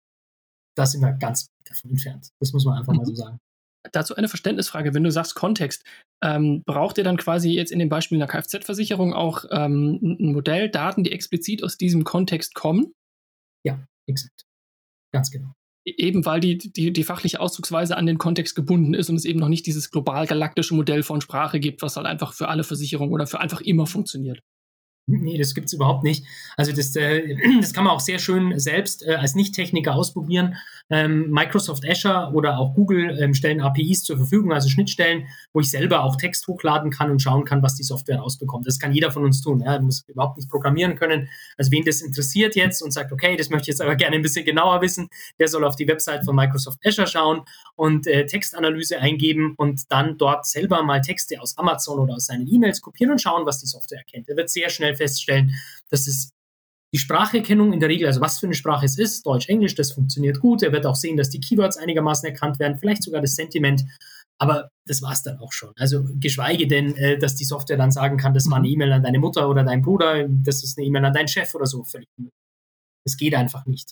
[0.76, 2.30] da sind wir ganz davon entfernt.
[2.40, 3.18] Das muss man einfach mal so mhm.
[3.18, 3.40] sagen.
[3.92, 4.94] Dazu eine Verständnisfrage.
[4.94, 5.86] Wenn du sagst Kontext,
[6.24, 10.70] ähm, braucht ihr dann quasi jetzt in dem Beispiel einer Kfz-Versicherung auch ähm, ein Modell,
[10.70, 12.94] Daten, die explizit aus diesem Kontext kommen?
[13.64, 14.46] Ja, exakt.
[15.14, 15.54] Ganz genau.
[15.88, 19.26] E-, eben weil die, die, die fachliche Ausdrucksweise an den Kontext gebunden ist und es
[19.26, 22.64] eben noch nicht dieses global galaktische Modell von Sprache gibt, was halt einfach für alle
[22.64, 24.42] Versicherungen oder für einfach immer funktioniert.
[25.08, 26.26] Nee, das gibt's überhaupt nicht.
[26.58, 30.56] Also das, äh, das kann man auch sehr schön selbst äh, als Nicht-Techniker ausprobieren.
[30.90, 35.70] Ähm, Microsoft Azure oder auch Google ähm, stellen APIs zur Verfügung, also Schnittstellen, wo ich
[35.70, 38.68] selber auch Text hochladen kann und schauen kann, was die Software rausbekommt.
[38.68, 39.62] Das kann jeder von uns tun.
[39.62, 41.30] Ja, muss überhaupt nicht programmieren können.
[41.58, 44.22] Also wen das interessiert jetzt und sagt, okay, das möchte ich jetzt aber gerne ein
[44.24, 45.10] bisschen genauer wissen,
[45.40, 47.42] der soll auf die Website von Microsoft Azure schauen
[47.76, 52.48] und äh, Textanalyse eingeben und dann dort selber mal Texte aus Amazon oder aus seinen
[52.48, 54.30] E-Mails kopieren und schauen, was die Software erkennt.
[54.30, 55.54] Er wird sehr schnell feststellen,
[55.90, 56.32] dass es
[56.94, 59.92] die Spracherkennung in der Regel, also was für eine Sprache es ist, Deutsch, Englisch, das
[59.92, 60.64] funktioniert gut.
[60.64, 63.84] Er wird auch sehen, dass die Keywords einigermaßen erkannt werden, vielleicht sogar das Sentiment.
[64.38, 65.74] Aber das war es dann auch schon.
[65.78, 69.04] Also geschweige denn, äh, dass die Software dann sagen kann, das war eine E-Mail an
[69.04, 71.84] deine Mutter oder deinen Bruder, das ist eine E-Mail an deinen Chef oder so.
[71.84, 72.08] Völlig.
[73.06, 73.92] Das geht einfach nicht.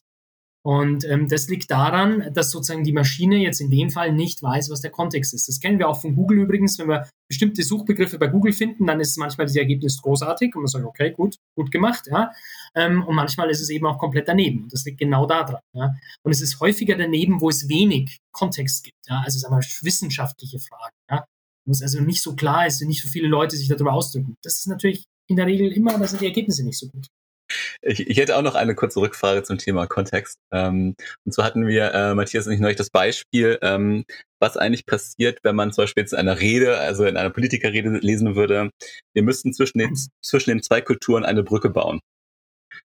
[0.66, 4.70] Und ähm, das liegt daran, dass sozusagen die Maschine jetzt in dem Fall nicht weiß,
[4.70, 5.50] was der Kontext ist.
[5.50, 6.80] Das kennen wir auch von Google übrigens.
[6.80, 10.68] Wenn wir bestimmte Suchbegriffe bei Google finden, dann ist manchmal das Ergebnis großartig und man
[10.68, 12.32] sagt, okay, gut, gut gemacht, ja.
[12.76, 14.64] Ähm, und manchmal ist es eben auch komplett daneben.
[14.64, 15.60] Und das liegt genau daran.
[15.74, 15.94] Ja.
[16.24, 18.98] Und es ist häufiger daneben, wo es wenig Kontext gibt.
[19.10, 19.22] Ja.
[19.26, 20.96] Also sagen wir wissenschaftliche Fragen.
[21.12, 21.26] Ja.
[21.66, 24.36] Wo es also nicht so klar ist, nicht so viele Leute sich darüber ausdrücken.
[24.44, 27.08] Das ist natürlich in der Regel immer, da sind die Ergebnisse nicht so gut.
[27.86, 30.40] Ich, ich hätte auch noch eine kurze Rückfrage zum Thema Kontext.
[30.52, 34.06] Ähm, und zwar hatten wir, äh, Matthias und ich, neulich das Beispiel, ähm,
[34.40, 37.90] was eigentlich passiert, wenn man zum Beispiel jetzt in einer Rede, also in einer Politikerrede
[37.98, 38.70] lesen würde,
[39.14, 42.00] wir müssten zwischen den, zwischen den zwei Kulturen eine Brücke bauen.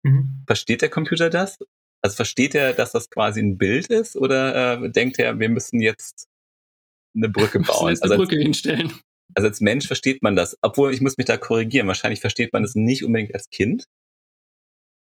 [0.04, 0.44] Mhm.
[0.48, 1.58] Versteht der Computer das?
[2.02, 5.82] Also versteht er, dass das quasi ein Bild ist oder äh, denkt er, wir müssen
[5.82, 6.28] jetzt
[7.16, 7.90] eine Brücke bauen?
[7.90, 8.94] Jetzt eine also Brücke als, hinstellen.
[9.36, 11.88] Also als Mensch versteht man das, obwohl ich muss mich da korrigieren.
[11.88, 13.86] Wahrscheinlich versteht man es nicht unbedingt als Kind,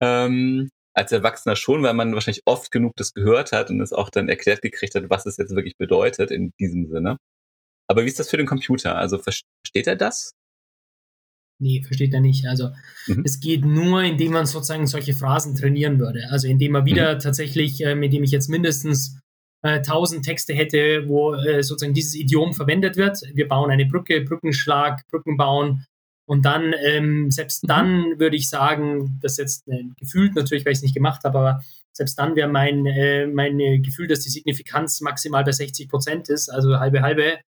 [0.00, 4.08] ähm, als Erwachsener schon, weil man wahrscheinlich oft genug das gehört hat und es auch
[4.08, 7.18] dann erklärt gekriegt hat, was es jetzt wirklich bedeutet in diesem Sinne.
[7.88, 8.96] Aber wie ist das für den Computer?
[8.96, 10.32] Also versteht er das?
[11.58, 12.46] Nee, versteht er nicht.
[12.46, 12.70] Also
[13.06, 13.22] mhm.
[13.24, 16.28] es geht nur, indem man sozusagen solche Phrasen trainieren würde.
[16.30, 17.18] Also indem man wieder mhm.
[17.20, 19.18] tatsächlich, äh, indem ich jetzt mindestens
[19.62, 23.20] äh, 1000 Texte hätte, wo äh, sozusagen dieses Idiom verwendet wird.
[23.34, 25.84] Wir bauen eine Brücke, Brückenschlag, Brücken bauen,
[26.26, 27.68] und dann, ähm, selbst mhm.
[27.68, 31.38] dann würde ich sagen, dass jetzt äh, gefühlt natürlich, weil ich es nicht gemacht habe,
[31.38, 31.60] aber
[31.92, 36.50] selbst dann wäre mein, äh, mein Gefühl, dass die Signifikanz maximal bei 60 Prozent ist,
[36.50, 37.38] also halbe, halbe,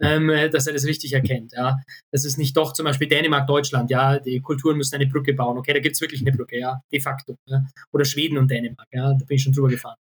[0.00, 1.52] ähm, äh, dass er das richtig erkennt.
[1.52, 1.78] Ja.
[2.12, 5.58] Das ist nicht doch zum Beispiel Dänemark, Deutschland, ja, die Kulturen müssen eine Brücke bauen.
[5.58, 7.36] Okay, da gibt es wirklich eine Brücke, ja, de facto.
[7.46, 7.64] Ja.
[7.92, 9.96] Oder Schweden und Dänemark, ja, da bin ich schon drüber gefahren.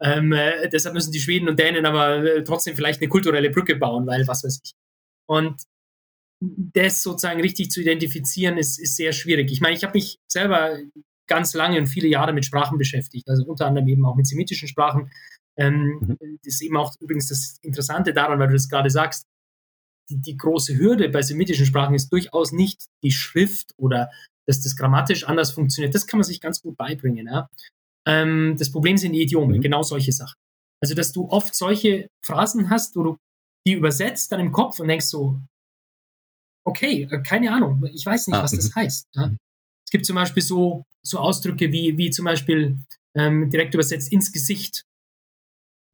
[0.00, 3.76] Ähm, äh, deshalb müssen die Schweden und Dänen aber äh, trotzdem vielleicht eine kulturelle Brücke
[3.76, 4.72] bauen, weil was weiß ich.
[5.26, 5.56] Und
[6.40, 9.50] das sozusagen richtig zu identifizieren, ist, ist sehr schwierig.
[9.50, 10.78] Ich meine, ich habe mich selber
[11.26, 14.68] ganz lange und viele Jahre mit Sprachen beschäftigt, also unter anderem eben auch mit semitischen
[14.68, 15.10] Sprachen.
[15.58, 16.38] Ähm, mhm.
[16.44, 19.26] Das ist eben auch übrigens das Interessante daran, weil du das gerade sagst,
[20.10, 24.10] die, die, große Hürde bei semitischen Sprachen ist durchaus nicht die Schrift oder
[24.46, 25.94] dass das grammatisch anders funktioniert.
[25.94, 27.26] Das kann man sich ganz gut beibringen.
[27.26, 27.48] Ja?
[28.06, 29.60] Ähm, das Problem sind die Idiome, mhm.
[29.60, 30.36] genau solche Sachen.
[30.80, 33.16] Also, dass du oft solche Phrasen hast, wo du
[33.66, 35.38] die übersetzt dann im Kopf und denkst so,
[36.64, 38.74] okay, äh, keine Ahnung, ich weiß nicht, ah, was das mhm.
[38.74, 39.06] heißt.
[39.14, 39.30] Ja?
[39.86, 42.78] Es gibt zum Beispiel so, so Ausdrücke wie, wie zum Beispiel
[43.16, 44.84] ähm, direkt übersetzt ins Gesicht.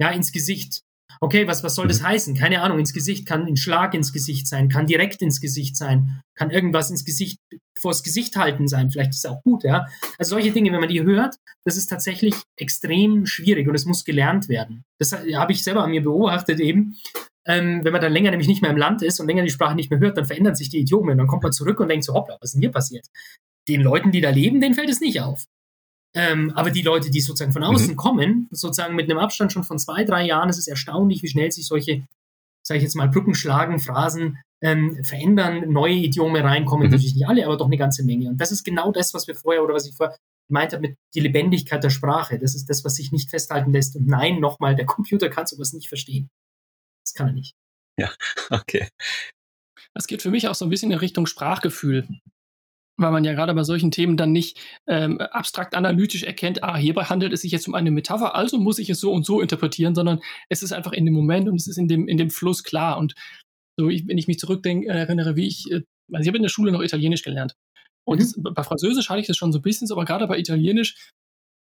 [0.00, 0.83] Ja, ins Gesicht.
[1.20, 2.07] Okay, was, was soll das mhm.
[2.07, 2.35] heißen?
[2.35, 6.20] Keine Ahnung, ins Gesicht kann ein Schlag ins Gesicht sein, kann direkt ins Gesicht sein,
[6.35, 7.38] kann irgendwas ins Gesicht,
[7.79, 8.90] vors Gesicht halten sein.
[8.90, 9.87] Vielleicht ist es auch gut, ja.
[10.18, 14.05] Also solche Dinge, wenn man die hört, das ist tatsächlich extrem schwierig und es muss
[14.05, 14.85] gelernt werden.
[14.98, 16.96] Das habe ich selber an mir beobachtet eben,
[17.46, 19.74] ähm, wenn man dann länger nämlich nicht mehr im Land ist und länger die Sprache
[19.74, 22.04] nicht mehr hört, dann verändern sich die Idiome und dann kommt man zurück und denkt
[22.04, 23.07] so, hoppla, was ist denn hier passiert?
[23.68, 25.44] Den Leuten, die da leben, denen fällt es nicht auf.
[26.16, 27.96] Ähm, aber die Leute, die sozusagen von außen mhm.
[27.96, 31.50] kommen, sozusagen mit einem Abstand schon von zwei, drei Jahren, ist es erstaunlich, wie schnell
[31.50, 32.07] sich solche,
[32.62, 36.92] sage ich jetzt mal, Brücken schlagen, Phrasen ähm, verändern, neue Idiome reinkommen, mhm.
[36.92, 38.30] natürlich nicht alle, aber doch eine ganze Menge.
[38.30, 40.16] Und das ist genau das, was wir vorher oder was ich vorher
[40.48, 42.38] gemeint habe mit die Lebendigkeit der Sprache.
[42.38, 43.96] Das ist das, was sich nicht festhalten lässt.
[43.96, 46.30] Und nein, nochmal, der Computer kann sowas nicht verstehen.
[47.04, 47.54] Das kann er nicht.
[47.98, 48.12] Ja,
[48.50, 48.88] okay.
[49.94, 52.08] Das geht für mich auch so ein bisschen in Richtung Sprachgefühl.
[52.96, 57.04] weil man ja gerade bei solchen Themen dann nicht ähm, abstrakt analytisch erkennt, ah, hierbei
[57.04, 59.94] handelt es sich jetzt um eine Metapher, also muss ich es so und so interpretieren,
[59.96, 62.62] sondern es ist einfach in dem Moment und es ist in dem, in dem Fluss
[62.62, 62.98] klar.
[62.98, 63.14] Und
[63.76, 66.50] so, ich, wenn ich mich zurückdenke, erinnere, wie ich, äh, also ich habe in der
[66.50, 67.54] Schule noch Italienisch gelernt.
[68.06, 68.54] Und mhm.
[68.54, 71.10] bei Französisch hatte ich das schon so ein bisschen, aber gerade bei Italienisch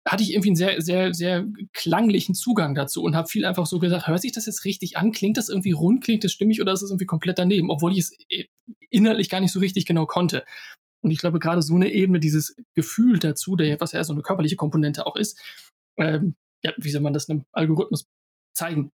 [0.08, 3.80] hatte ich irgendwie einen sehr, sehr, sehr klanglichen Zugang dazu und habe viel einfach so
[3.80, 5.12] gesagt, hört sich das jetzt richtig an?
[5.12, 6.04] Klingt das irgendwie rund?
[6.04, 7.72] Klingt das stimmig oder ist es irgendwie komplett daneben?
[7.72, 8.46] Obwohl ich es äh,
[8.92, 10.46] inhaltlich gar nicht so richtig genau konnte.
[11.02, 14.22] Und ich glaube, gerade so eine Ebene, dieses Gefühl dazu, der, was ja so eine
[14.22, 15.40] körperliche Komponente auch ist,
[15.98, 18.08] ähm, ja, wie soll man das einem Algorithmus
[18.56, 18.92] zeigen?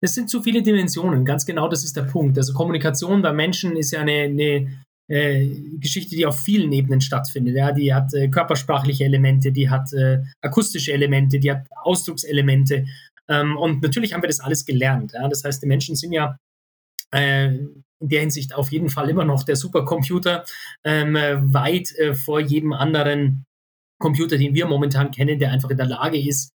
[0.00, 2.38] Es sind zu viele Dimensionen, ganz genau das ist der Punkt.
[2.38, 7.56] Also Kommunikation bei Menschen ist ja eine, eine äh, Geschichte, die auf vielen Ebenen stattfindet.
[7.56, 12.86] Ja, die hat äh, körpersprachliche Elemente, die hat äh, akustische Elemente, die hat Ausdruckselemente.
[13.28, 15.12] Ähm, und natürlich haben wir das alles gelernt.
[15.12, 15.28] Ja?
[15.28, 16.36] Das heißt, die Menschen sind ja
[17.10, 20.44] äh, in der Hinsicht auf jeden Fall immer noch der Supercomputer,
[20.84, 23.44] ähm, weit äh, vor jedem anderen
[23.98, 26.52] Computer, den wir momentan kennen, der einfach in der Lage ist,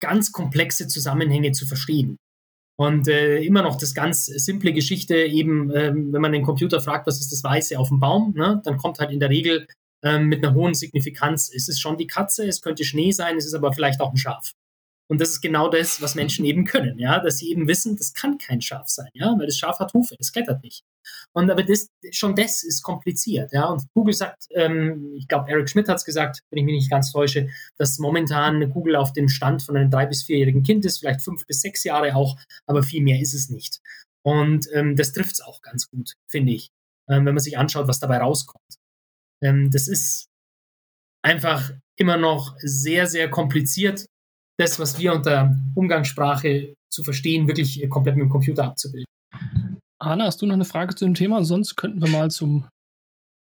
[0.00, 2.16] ganz komplexe Zusammenhänge zu verstehen.
[2.80, 7.08] Und äh, immer noch das ganz simple Geschichte, eben, ähm, wenn man den Computer fragt,
[7.08, 9.66] was ist das Weiße auf dem Baum, ne, dann kommt halt in der Regel
[10.04, 13.46] ähm, mit einer hohen Signifikanz, ist es schon die Katze, es könnte Schnee sein, es
[13.46, 14.52] ist aber vielleicht auch ein Schaf.
[15.10, 18.12] Und das ist genau das, was Menschen eben können, ja, dass sie eben wissen, das
[18.12, 20.84] kann kein Schaf sein, ja, weil das Schaf hat Hufe, das klettert nicht.
[21.32, 23.64] Und aber das, schon das ist kompliziert, ja.
[23.66, 26.90] Und Google sagt, ähm, ich glaube, Eric Schmidt hat es gesagt, wenn ich mich nicht
[26.90, 30.98] ganz täusche, dass momentan Google auf dem Stand von einem drei- bis vierjährigen Kind ist,
[30.98, 33.80] vielleicht fünf bis sechs Jahre auch, aber viel mehr ist es nicht.
[34.22, 36.68] Und ähm, das trifft es auch ganz gut, finde ich,
[37.08, 38.78] ähm, wenn man sich anschaut, was dabei rauskommt.
[39.42, 40.26] Ähm, das ist
[41.22, 44.06] einfach immer noch sehr, sehr kompliziert,
[44.58, 49.06] das, was wir unter Umgangssprache zu verstehen, wirklich komplett mit dem Computer abzubilden.
[50.00, 51.44] Anna, hast du noch eine Frage zu dem Thema?
[51.44, 52.68] Sonst könnten wir mal zum,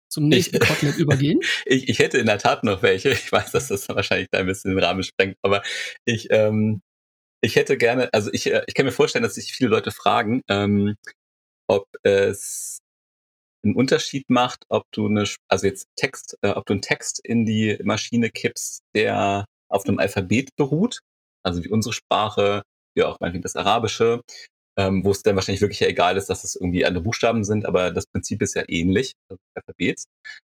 [0.09, 1.39] zum nächsten Kotelett übergehen.
[1.65, 3.11] Ich, ich hätte in der Tat noch welche.
[3.11, 5.63] Ich weiß, dass das wahrscheinlich da ein bisschen den Rahmen sprengt, aber
[6.05, 6.81] ich, ähm,
[7.41, 10.41] ich hätte gerne, also ich, äh, ich kann mir vorstellen, dass sich viele Leute fragen,
[10.49, 10.95] ähm,
[11.67, 12.79] ob es
[13.63, 17.45] einen Unterschied macht, ob du eine, also jetzt Text, äh, ob du einen Text in
[17.45, 20.99] die Maschine kippst, der auf einem Alphabet beruht,
[21.43, 22.63] also wie unsere Sprache,
[22.95, 24.21] wie auch meinetwegen das Arabische,
[24.77, 27.65] ähm, wo es dann wahrscheinlich wirklich ja egal ist, dass es irgendwie andere Buchstaben sind,
[27.65, 30.05] aber das Prinzip ist ja ähnlich, also Alphabets.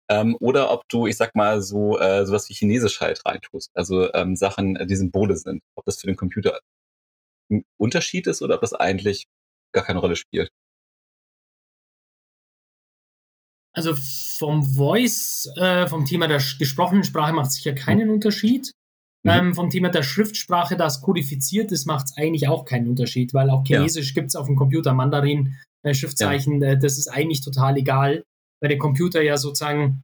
[0.10, 4.14] Ähm, oder ob du, ich sag mal, so äh, sowas wie Chinesisch halt reintust, also
[4.14, 5.62] ähm, Sachen, die Symbole sind.
[5.76, 6.60] Ob das für den Computer
[7.50, 9.26] ein Unterschied ist oder ob das eigentlich
[9.74, 10.50] gar keine Rolle spielt.
[13.74, 18.74] Also vom Voice, äh, vom Thema der gesprochenen Sprache macht sich ja keinen Unterschied.
[19.24, 19.32] Mhm.
[19.32, 23.50] Ähm, vom Thema der Schriftsprache, das kodifiziert ist, macht es eigentlich auch keinen Unterschied, weil
[23.50, 24.14] auch Chinesisch ja.
[24.16, 26.70] gibt es auf dem Computer, Mandarin, äh, Schriftzeichen, ja.
[26.70, 28.24] äh, das ist eigentlich total egal,
[28.62, 30.04] weil der Computer ja sozusagen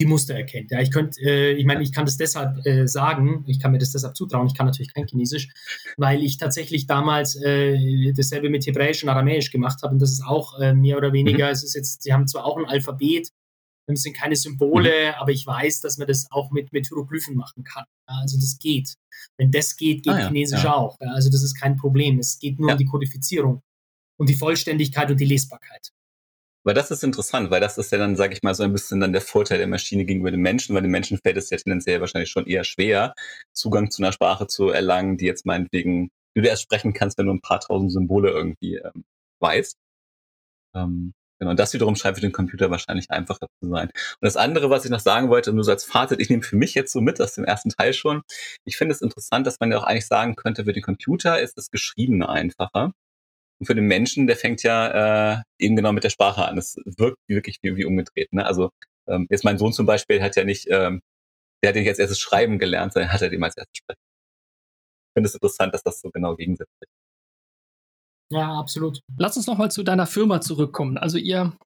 [0.00, 0.70] die Muster erkennt.
[0.70, 3.78] Ja, ich könnte, äh, ich meine, ich kann das deshalb äh, sagen, ich kann mir
[3.78, 5.48] das deshalb zutrauen, ich kann natürlich kein Chinesisch,
[5.96, 10.24] weil ich tatsächlich damals äh, dasselbe mit Hebräisch und Aramäisch gemacht habe und das ist
[10.24, 11.52] auch äh, mehr oder weniger, mhm.
[11.52, 13.30] es ist jetzt, sie haben zwar auch ein Alphabet,
[13.86, 17.64] es sind keine Symbole, aber ich weiß, dass man das auch mit, mit Hieroglyphen machen
[17.64, 17.84] kann.
[18.06, 18.94] Also das geht.
[19.36, 20.74] Wenn das geht, geht ah, ja, Chinesisch ja.
[20.74, 20.96] auch.
[21.00, 22.18] Also das ist kein Problem.
[22.18, 22.74] Es geht nur ja.
[22.74, 23.62] um die Kodifizierung
[24.18, 25.90] und die Vollständigkeit und die Lesbarkeit.
[26.64, 29.00] Weil das ist interessant, weil das ist ja dann, sage ich mal, so ein bisschen
[29.00, 32.00] dann der Vorteil der Maschine gegenüber dem Menschen, weil dem Menschen fällt es ja tendenziell
[32.00, 33.14] wahrscheinlich schon eher schwer,
[33.52, 37.32] Zugang zu einer Sprache zu erlangen, die jetzt meinetwegen, du erst sprechen kannst, wenn du
[37.32, 39.04] ein paar tausend Symbole irgendwie ähm,
[39.40, 39.76] weißt.
[40.76, 43.88] Ähm, Genau, und das wiederum scheint für den Computer wahrscheinlich einfacher zu sein.
[43.88, 46.54] Und das andere, was ich noch sagen wollte, nur so als Fazit, ich nehme für
[46.54, 48.22] mich jetzt so mit aus dem ersten Teil schon.
[48.64, 51.58] Ich finde es interessant, dass man ja auch eigentlich sagen könnte, für den Computer ist
[51.58, 52.92] das Geschriebene einfacher.
[53.58, 56.58] Und für den Menschen, der fängt ja äh, eben genau mit der Sprache an.
[56.58, 58.32] Es wirkt wirklich wie, umgedreht.
[58.32, 58.46] Ne?
[58.46, 58.70] Also
[59.08, 61.00] ähm, jetzt mein Sohn zum Beispiel hat ja nicht, ähm,
[61.64, 63.98] der hat ja nicht als erstes Schreiben gelernt, sondern hat er dem als erstes Sprechen.
[65.10, 67.01] Ich finde es interessant, dass das so genau gegensätzlich ist.
[68.32, 69.00] Ja, absolut.
[69.18, 70.96] Lass uns nochmal zu deiner Firma zurückkommen.
[70.96, 71.56] Also ihr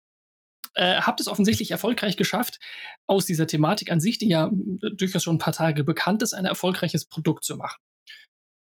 [0.75, 2.59] äh, habt es offensichtlich erfolgreich geschafft,
[3.07, 4.51] aus dieser Thematik an sich, die ja
[4.97, 7.81] durchaus schon ein paar Tage bekannt ist, ein erfolgreiches Produkt zu machen.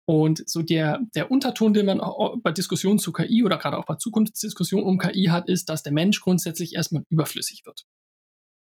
[0.06, 2.02] Und so der, der Unterton, den man
[2.44, 5.94] bei Diskussionen zu KI oder gerade auch bei Zukunftsdiskussionen um KI hat, ist, dass der
[5.94, 7.86] Mensch grundsätzlich erstmal überflüssig wird.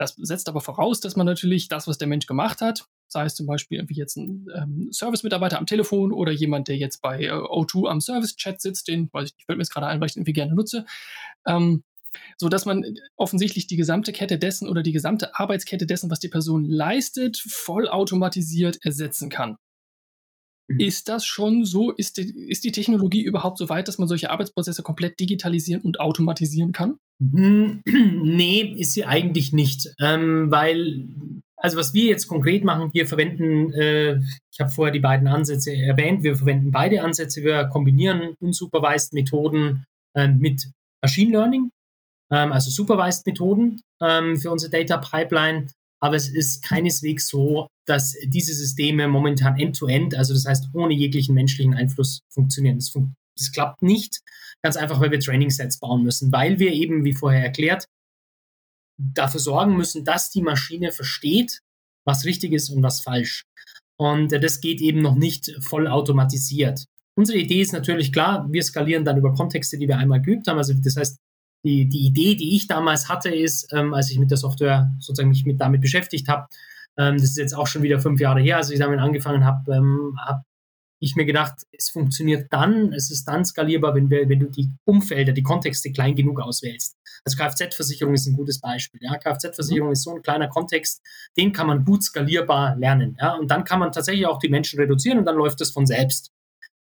[0.00, 3.34] Das setzt aber voraus, dass man natürlich das, was der Mensch gemacht hat, sei es
[3.34, 7.30] zum Beispiel irgendwie jetzt ein ähm, Service-Mitarbeiter am Telefon oder jemand, der jetzt bei äh,
[7.30, 10.14] O2 am Service-Chat sitzt, den, weiß ich nicht, fällt mir jetzt gerade ein, weil ich
[10.14, 10.86] den irgendwie gerne nutze,
[11.46, 11.82] ähm,
[12.36, 12.84] so dass man
[13.16, 18.78] offensichtlich die gesamte Kette dessen oder die gesamte Arbeitskette dessen, was die Person leistet, vollautomatisiert
[18.84, 19.56] ersetzen kann.
[20.68, 20.80] Mhm.
[20.80, 21.92] Ist das schon so?
[21.92, 25.98] Ist die, ist die Technologie überhaupt so weit, dass man solche Arbeitsprozesse komplett digitalisieren und
[25.98, 26.98] automatisieren kann?
[27.20, 29.88] Hm, nee, ist sie eigentlich nicht.
[29.98, 31.08] Ähm, weil,
[31.60, 34.20] also was wir jetzt konkret machen, wir verwenden, äh,
[34.52, 39.84] ich habe vorher die beiden Ansätze erwähnt, wir verwenden beide Ansätze, wir kombinieren unsupervised Methoden
[40.14, 40.70] äh, mit
[41.02, 41.70] Machine Learning,
[42.30, 45.68] ähm, also supervised Methoden ähm, für unsere Data Pipeline.
[46.00, 50.94] Aber es ist keineswegs so, dass diese Systeme momentan end-to-end, -end, also das heißt ohne
[50.94, 52.78] jeglichen menschlichen Einfluss funktionieren.
[52.78, 54.20] Das, fun das klappt nicht,
[54.62, 57.86] ganz einfach, weil wir Training-Sets bauen müssen, weil wir eben, wie vorher erklärt,
[58.98, 61.60] dafür sorgen müssen, dass die Maschine versteht,
[62.04, 63.44] was richtig ist und was falsch.
[63.96, 66.84] Und äh, das geht eben noch nicht voll automatisiert.
[67.16, 70.58] Unsere Idee ist natürlich klar, wir skalieren dann über Kontexte, die wir einmal geübt haben.
[70.58, 71.18] Also das heißt,
[71.64, 75.28] die, die Idee, die ich damals hatte, ist, ähm, als ich mit der Software sozusagen
[75.28, 76.46] mich mit damit beschäftigt habe,
[76.96, 79.72] ähm, das ist jetzt auch schon wieder fünf Jahre her, als ich damit angefangen habe,
[79.72, 80.42] ähm, habe
[81.00, 84.70] ich mir gedacht, es funktioniert dann, es ist dann skalierbar, wenn, wir, wenn du die
[84.84, 86.96] Umfelder, die Kontexte klein genug auswählst.
[87.24, 89.00] Also Kfz-Versicherung ist ein gutes Beispiel.
[89.02, 89.16] Ja.
[89.16, 89.92] Kfz-Versicherung mhm.
[89.92, 91.00] ist so ein kleiner Kontext,
[91.36, 93.16] den kann man gut skalierbar lernen.
[93.20, 93.34] Ja.
[93.34, 96.30] Und dann kann man tatsächlich auch die Menschen reduzieren und dann läuft es von selbst.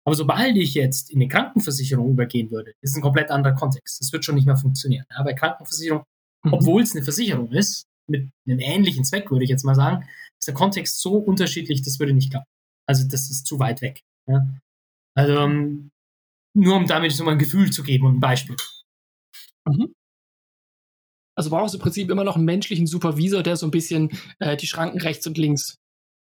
[0.05, 4.01] Aber sobald ich jetzt in eine Krankenversicherung übergehen würde, ist ein komplett anderer Kontext.
[4.01, 5.07] Das wird schon nicht mehr funktionieren.
[5.11, 6.03] Ja, bei Krankenversicherung,
[6.44, 6.53] mhm.
[6.53, 10.05] obwohl es eine Versicherung ist, mit einem ähnlichen Zweck, würde ich jetzt mal sagen,
[10.38, 12.48] ist der Kontext so unterschiedlich, das würde nicht klappen.
[12.93, 14.03] Also das ist zu weit weg.
[14.27, 14.47] Ja.
[15.15, 15.91] Also um,
[16.55, 18.57] nur um damit so mal ein Gefühl zu geben und ein Beispiel.
[19.67, 19.95] Mhm.
[21.35, 24.59] Also brauchst du im Prinzip immer noch einen menschlichen Supervisor, der so ein bisschen äh,
[24.59, 25.79] die Schranken rechts und links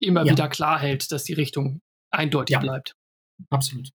[0.02, 0.32] immer ja.
[0.32, 2.58] wieder klar hält, dass die Richtung eindeutig ja.
[2.58, 2.96] bleibt.
[3.48, 3.90] Absolut.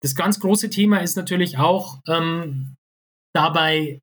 [0.00, 2.76] Das ganz große Thema ist natürlich auch ähm,
[3.34, 4.00] dabei,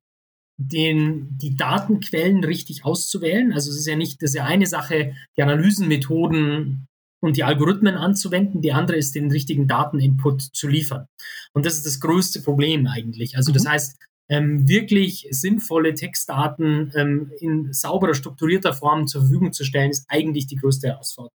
[0.58, 3.54] den, die Datenquellen richtig auszuwählen.
[3.54, 6.86] Also es ist ja nicht, das ist ja eine Sache, die Analysenmethoden
[7.20, 8.62] und die Algorithmen anzuwenden.
[8.62, 11.06] Die andere ist, den richtigen Dateninput zu liefern.
[11.52, 13.36] Und das ist das größte Problem eigentlich.
[13.36, 13.68] Also das mhm.
[13.68, 13.96] heißt,
[14.30, 20.46] ähm, wirklich sinnvolle Textdaten ähm, in sauberer, strukturierter Form zur Verfügung zu stellen, ist eigentlich
[20.46, 21.34] die größte Herausforderung.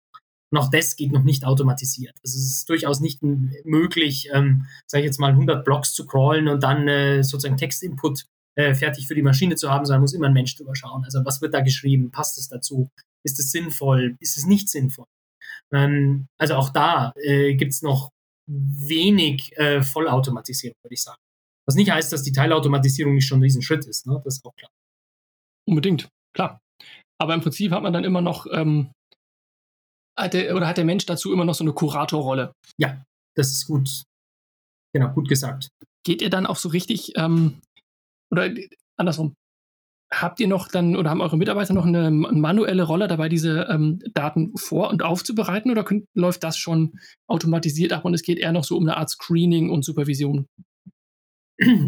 [0.51, 2.13] Und auch das geht noch nicht automatisiert.
[2.23, 6.47] Also es ist durchaus nicht möglich, ähm, sage ich jetzt mal, 100 Blocks zu crawlen
[6.47, 10.27] und dann äh, sozusagen Textinput äh, fertig für die Maschine zu haben, sondern muss immer
[10.27, 11.03] ein Mensch drüber schauen.
[11.03, 12.11] Also was wird da geschrieben?
[12.11, 12.89] Passt es dazu?
[13.23, 14.15] Ist es sinnvoll?
[14.21, 15.07] Ist es nicht sinnvoll?
[15.73, 18.11] Ähm, also auch da äh, gibt es noch
[18.47, 21.17] wenig äh, Vollautomatisierung, würde ich sagen.
[21.67, 24.05] Was nicht heißt, dass die Teilautomatisierung nicht schon ein Riesenschritt ist.
[24.05, 24.21] Ne?
[24.23, 24.69] Das ist auch klar.
[25.67, 26.59] Unbedingt, klar.
[27.19, 28.91] Aber im Prinzip hat man dann immer noch, ähm,
[30.17, 32.53] hat der, oder hat der Mensch dazu immer noch so eine Kuratorrolle?
[32.77, 33.03] Ja,
[33.35, 34.03] das ist gut.
[34.93, 35.69] Genau, gut gesagt.
[36.05, 37.59] Geht ihr dann auch so richtig, ähm,
[38.31, 38.53] oder
[38.97, 39.33] andersrum,
[40.21, 43.99] habt ihr noch dann oder haben eure Mitarbeiter noch eine manuelle Rolle dabei, diese ähm,
[44.13, 48.51] Daten vor- und aufzubereiten oder könnt, läuft das schon automatisiert ab und es geht eher
[48.51, 50.47] noch so um eine Art Screening und Supervision?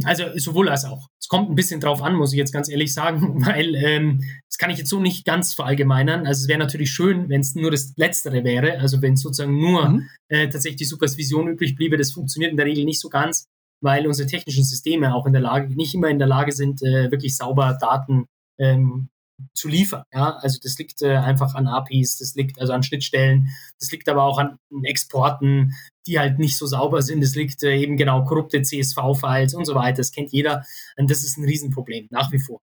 [0.05, 1.07] Also sowohl als auch.
[1.19, 4.57] Es kommt ein bisschen drauf an, muss ich jetzt ganz ehrlich sagen, weil ähm, das
[4.57, 6.25] kann ich jetzt so nicht ganz verallgemeinern.
[6.25, 9.89] Also es wäre natürlich schön, wenn es nur das Letztere wäre, also wenn sozusagen nur
[9.89, 10.09] mhm.
[10.29, 11.97] äh, tatsächlich die Supervision übrig bliebe.
[11.97, 13.47] Das funktioniert in der Regel nicht so ganz
[13.81, 17.11] weil unsere technischen Systeme auch in der Lage, nicht immer in der Lage sind, äh,
[17.11, 18.25] wirklich sauber Daten
[18.59, 19.09] ähm,
[19.53, 20.03] zu liefern.
[20.13, 20.37] Ja?
[20.37, 24.23] Also das liegt äh, einfach an APIs, das liegt also an Schnittstellen, das liegt aber
[24.23, 25.73] auch an Exporten,
[26.07, 27.21] die halt nicht so sauber sind.
[27.21, 29.97] Das liegt äh, eben genau korrupte CSV-Files und so weiter.
[29.97, 30.63] Das kennt jeder.
[30.95, 32.61] Und das ist ein Riesenproblem, nach wie vor.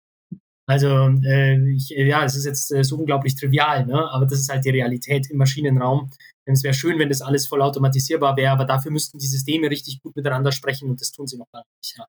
[0.68, 4.10] Also äh, ich, ja, es ist jetzt äh, so unglaublich trivial, ne?
[4.12, 6.10] aber das ist halt die Realität im Maschinenraum.
[6.46, 10.02] Es wäre schön, wenn das alles voll automatisierbar wäre, aber dafür müssten die Systeme richtig
[10.02, 11.98] gut miteinander sprechen und das tun sie noch gar nicht.
[11.98, 12.06] Ja.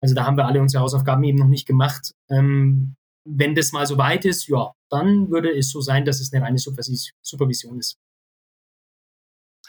[0.00, 2.12] Also da haben wir alle unsere Hausaufgaben eben noch nicht gemacht.
[2.28, 6.32] Ähm, wenn das mal so weit ist, ja, dann würde es so sein, dass es
[6.32, 7.96] eine reine Supervision ist.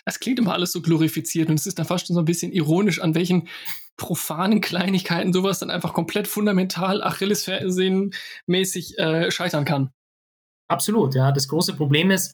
[0.08, 2.54] Es klingt immer alles so glorifiziert und es ist dann fast schon so ein bisschen
[2.54, 3.50] ironisch, an welchen
[3.98, 9.92] profanen Kleinigkeiten sowas dann einfach komplett fundamental Achillesfersen-mäßig äh, scheitern kann.
[10.70, 11.32] Absolut, ja.
[11.32, 12.34] Das große Problem ist,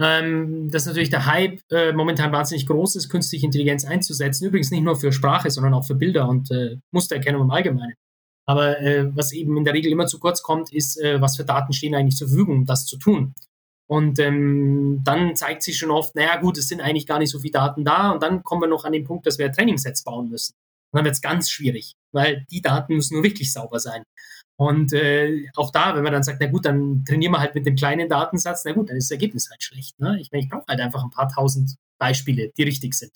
[0.00, 4.46] ähm, dass natürlich der Hype äh, momentan wahnsinnig groß ist, künstliche Intelligenz einzusetzen.
[4.46, 7.94] Übrigens nicht nur für Sprache, sondern auch für Bilder und äh, Mustererkennung im Allgemeinen.
[8.46, 11.44] Aber äh, was eben in der Regel immer zu kurz kommt, ist, äh, was für
[11.44, 13.34] Daten stehen eigentlich zur Verfügung, um das zu tun.
[13.92, 17.40] Und ähm, dann zeigt sich schon oft, naja gut, es sind eigentlich gar nicht so
[17.40, 18.12] viele Daten da.
[18.12, 20.54] Und dann kommen wir noch an den Punkt, dass wir Trainingssets bauen müssen.
[20.90, 24.04] Und dann wird es ganz schwierig, weil die Daten müssen nur wirklich sauber sein.
[24.56, 27.66] Und äh, auch da, wenn man dann sagt, na gut, dann trainieren wir halt mit
[27.66, 30.00] dem kleinen Datensatz, na gut, dann ist das Ergebnis halt schlecht.
[30.00, 30.18] Ne?
[30.22, 33.12] Ich meine, ich brauche halt einfach ein paar tausend Beispiele, die richtig sind.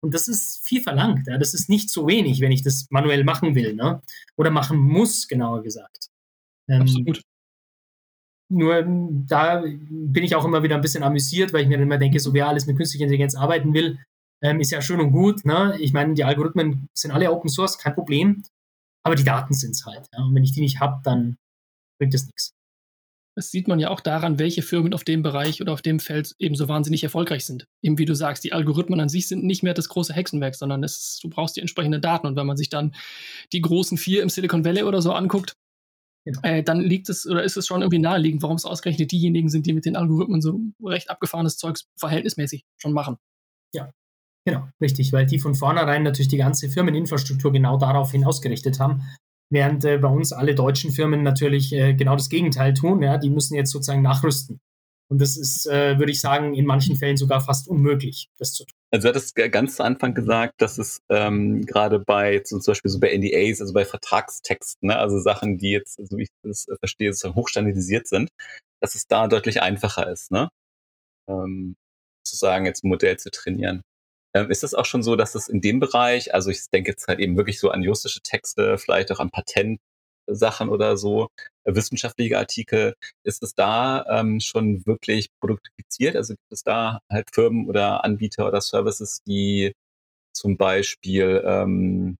[0.00, 1.26] Und das ist viel verlangt.
[1.26, 1.36] Ja?
[1.36, 3.74] Das ist nicht so wenig, wenn ich das manuell machen will.
[3.74, 4.00] Ne?
[4.38, 6.08] Oder machen muss, genauer gesagt.
[6.66, 7.20] Ähm, Absolut.
[8.50, 8.84] Nur
[9.26, 12.34] da bin ich auch immer wieder ein bisschen amüsiert, weil ich mir immer denke, so
[12.34, 13.98] wer alles mit künstlicher Intelligenz arbeiten will,
[14.42, 15.44] ähm, ist ja schön und gut.
[15.44, 15.76] Ne?
[15.80, 18.42] Ich meine, die Algorithmen sind alle Open Source, kein Problem.
[19.02, 20.06] Aber die Daten sind es halt.
[20.12, 20.24] Ja?
[20.24, 21.36] Und wenn ich die nicht habe, dann
[21.98, 22.52] bringt es nichts.
[23.36, 26.36] Das sieht man ja auch daran, welche Firmen auf dem Bereich oder auf dem Feld
[26.38, 27.66] eben so wahnsinnig erfolgreich sind.
[27.82, 30.84] Eben wie du sagst, die Algorithmen an sich sind nicht mehr das große Hexenwerk, sondern
[30.84, 32.28] es, du brauchst die entsprechenden Daten.
[32.28, 32.94] Und wenn man sich dann
[33.52, 35.56] die großen vier im Silicon Valley oder so anguckt,
[36.24, 36.40] genau.
[36.42, 39.66] äh, dann liegt es oder ist es schon irgendwie naheliegend, warum es ausgerechnet diejenigen sind,
[39.66, 43.16] die mit den Algorithmen so recht abgefahrenes Zeugs verhältnismäßig schon machen.
[43.74, 43.90] Ja,
[44.44, 49.02] genau, richtig, weil die von vornherein natürlich die ganze Firmeninfrastruktur genau daraufhin ausgerichtet haben
[49.50, 53.02] während äh, bei uns alle deutschen Firmen natürlich äh, genau das Gegenteil tun.
[53.02, 53.18] Ja?
[53.18, 54.60] Die müssen jetzt sozusagen nachrüsten.
[55.10, 58.64] Und das ist, äh, würde ich sagen, in manchen Fällen sogar fast unmöglich, das zu
[58.64, 58.74] tun.
[58.90, 63.00] Also du hattest ganz zu Anfang gesagt, dass es ähm, gerade bei zum Beispiel so
[63.00, 67.12] bei NDAs, also bei Vertragstexten, ne, also Sachen, die jetzt, so wie ich das verstehe,
[67.12, 68.30] so hochstandardisiert sind,
[68.80, 70.48] dass es da deutlich einfacher ist, ne?
[71.28, 71.76] Ähm,
[72.26, 73.82] sozusagen jetzt ein Modell zu trainieren.
[74.34, 77.06] Ähm, ist es auch schon so, dass es in dem Bereich, also ich denke jetzt
[77.08, 79.30] halt eben wirklich so an juristische Texte, vielleicht auch an
[80.26, 81.28] Patentsachen oder so,
[81.64, 86.16] äh, wissenschaftliche Artikel, ist es da ähm, schon wirklich produktifiziert?
[86.16, 89.72] Also gibt es da halt Firmen oder Anbieter oder Services, die
[90.34, 92.16] zum Beispiel ähm,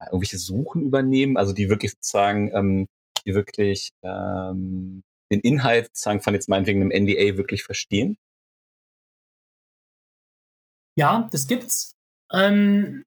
[0.00, 2.86] irgendwelche Suchen übernehmen, also die wirklich sozusagen, ähm,
[3.24, 8.16] die wirklich ähm, den Inhalt sozusagen von jetzt meinetwegen einem NDA wirklich verstehen?
[10.98, 11.94] Ja, das gibt's.
[12.32, 13.04] Ähm,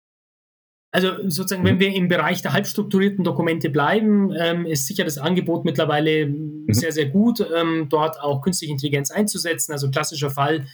[0.92, 5.64] also sozusagen, wenn wir im Bereich der halbstrukturierten Dokumente bleiben, ähm, ist sicher das Angebot
[5.64, 6.66] mittlerweile mhm.
[6.70, 9.72] sehr, sehr gut, ähm, dort auch künstliche Intelligenz einzusetzen.
[9.72, 10.66] Also klassischer Fall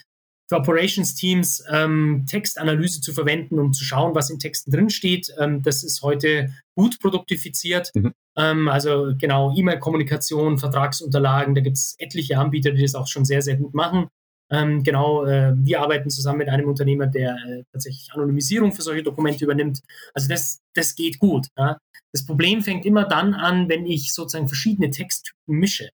[0.47, 5.33] für Operations-Teams, ähm, Textanalyse zu verwenden, um zu schauen, was in Texten drinsteht.
[5.39, 7.91] Ähm, das ist heute gut produktifiziert.
[7.93, 8.13] Mhm.
[8.37, 13.41] Ähm, also genau, E-Mail-Kommunikation, Vertragsunterlagen, da gibt es etliche Anbieter, die das auch schon sehr,
[13.41, 14.07] sehr gut machen.
[14.51, 19.03] Ähm, genau, äh, wir arbeiten zusammen mit einem Unternehmer, der äh, tatsächlich Anonymisierung für solche
[19.03, 19.79] Dokumente übernimmt.
[20.13, 21.47] Also das, das geht gut.
[21.57, 21.77] Ja.
[22.13, 25.89] Das Problem fängt immer dann an, wenn ich sozusagen verschiedene Texttypen mische.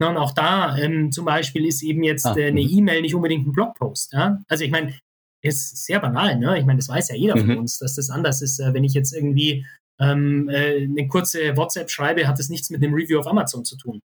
[0.00, 2.68] Na, und auch da ähm, zum Beispiel ist eben jetzt ah, äh, eine mhm.
[2.70, 4.12] E-Mail nicht unbedingt ein Blogpost.
[4.12, 4.40] Ja.
[4.48, 4.94] Also ich meine,
[5.42, 6.38] ist sehr banal.
[6.38, 6.58] Ne?
[6.58, 7.58] Ich meine, das weiß ja jeder von mhm.
[7.58, 8.60] uns, dass das anders ist.
[8.60, 9.66] Äh, wenn ich jetzt irgendwie
[10.00, 13.76] ähm, äh, eine kurze WhatsApp schreibe, hat das nichts mit einem Review auf Amazon zu
[13.76, 14.00] tun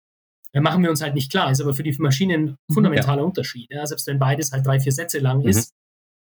[0.54, 1.50] machen wir uns halt nicht klar.
[1.50, 3.26] Ist aber für die Maschine ein mhm, fundamentaler ja.
[3.26, 3.68] Unterschied.
[3.70, 5.48] Ja, selbst wenn beides halt drei, vier Sätze lang mhm.
[5.48, 5.72] ist,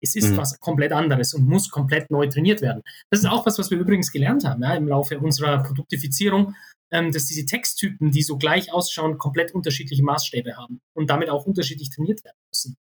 [0.00, 0.36] es ist mhm.
[0.36, 2.82] was komplett anderes und muss komplett neu trainiert werden.
[3.10, 6.54] Das ist auch was, was wir übrigens gelernt haben ja, im Laufe unserer Produktifizierung,
[6.90, 11.46] ähm, dass diese Texttypen, die so gleich ausschauen, komplett unterschiedliche Maßstäbe haben und damit auch
[11.46, 12.76] unterschiedlich trainiert werden müssen.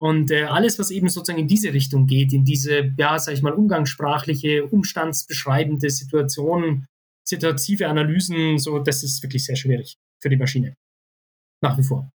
[0.00, 3.42] Und äh, alles, was eben sozusagen in diese Richtung geht, in diese, ja, sag ich
[3.42, 6.86] mal, umgangssprachliche, umstandsbeschreibende Situationen,
[7.24, 10.74] situative Analysen, so, das ist wirklich sehr schwierig für die Maschine.
[11.62, 12.10] Nach wie vor.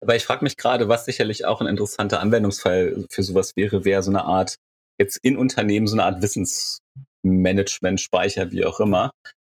[0.00, 4.02] Aber ich frage mich gerade, was sicherlich auch ein interessanter Anwendungsfall für sowas wäre, wäre
[4.02, 4.56] so eine Art,
[4.98, 9.10] jetzt in Unternehmen so eine Art Wissensmanagement-Speicher, wie auch immer,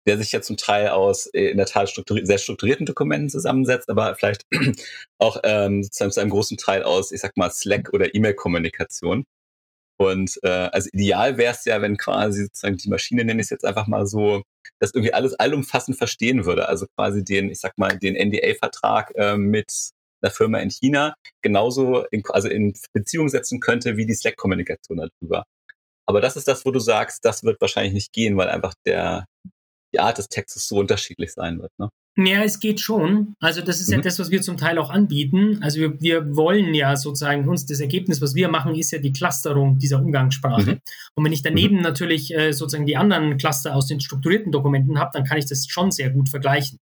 [0.07, 3.89] der sich ja zum Teil aus äh, in der Tat strukturi sehr strukturierten Dokumenten zusammensetzt,
[3.89, 4.43] aber vielleicht
[5.19, 9.25] auch ähm, zu einem großen Teil aus, ich sag mal, Slack oder E-Mail-Kommunikation.
[9.97, 13.49] Und äh, also ideal wäre es ja, wenn quasi sozusagen die Maschine, nenne ich es
[13.49, 14.43] jetzt einfach mal so,
[14.79, 16.67] das irgendwie alles allumfassend verstehen würde.
[16.69, 19.71] Also quasi den, ich sag mal, den NDA-Vertrag äh, mit
[20.21, 25.45] einer Firma in China genauso in, also in Beziehung setzen könnte wie die Slack-Kommunikation darüber.
[26.07, 29.25] Aber das ist das, wo du sagst, das wird wahrscheinlich nicht gehen, weil einfach der,
[29.93, 31.71] die Art des Textes so unterschiedlich sein wird.
[31.77, 31.89] Ne?
[32.19, 33.35] Ja, es geht schon.
[33.39, 33.97] Also das ist mhm.
[33.97, 35.59] ja das, was wir zum Teil auch anbieten.
[35.61, 39.13] Also wir, wir wollen ja sozusagen uns, das Ergebnis, was wir machen, ist ja die
[39.13, 40.71] Clusterung dieser Umgangssprache.
[40.71, 40.81] Mhm.
[41.13, 41.83] Und wenn ich daneben mhm.
[41.83, 45.67] natürlich äh, sozusagen die anderen Cluster aus den strukturierten Dokumenten habe, dann kann ich das
[45.67, 46.79] schon sehr gut vergleichen.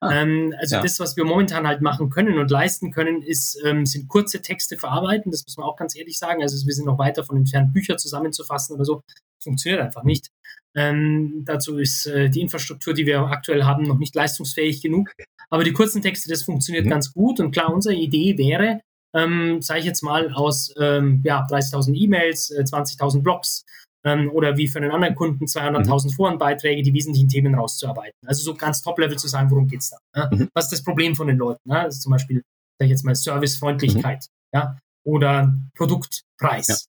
[0.00, 0.82] Ah, ähm, also ja.
[0.82, 4.76] das, was wir momentan halt machen können und leisten können, ist, ähm, sind kurze Texte
[4.76, 5.30] verarbeiten.
[5.30, 6.42] Das muss man auch ganz ehrlich sagen.
[6.42, 9.02] Also wir sind noch weiter von entfernt, Bücher zusammenzufassen oder so.
[9.42, 10.30] Funktioniert einfach nicht.
[10.76, 15.12] Ähm, dazu ist äh, die Infrastruktur, die wir aktuell haben, noch nicht leistungsfähig genug.
[15.50, 16.90] Aber die kurzen Texte, das funktioniert mhm.
[16.90, 17.40] ganz gut.
[17.40, 18.80] Und klar, unsere Idee wäre,
[19.14, 23.64] ähm, sage ich jetzt mal, aus ähm, ja, 30.000 E-Mails, äh, 20.000 Blogs
[24.04, 26.10] ähm, oder wie für einen anderen Kunden 200.000 mhm.
[26.10, 28.18] Forenbeiträge, die wesentlichen Themen rauszuarbeiten.
[28.26, 30.28] Also so ganz Top-Level zu sagen, worum geht's da?
[30.28, 30.36] Ne?
[30.36, 30.48] Mhm.
[30.54, 31.60] Was ist das Problem von den Leuten?
[31.64, 31.82] Ne?
[31.84, 32.42] Das ist zum Beispiel,
[32.78, 34.58] sage ich jetzt mal, Servicefreundlichkeit mhm.
[34.58, 34.78] ja?
[35.04, 36.88] oder Produktpreis.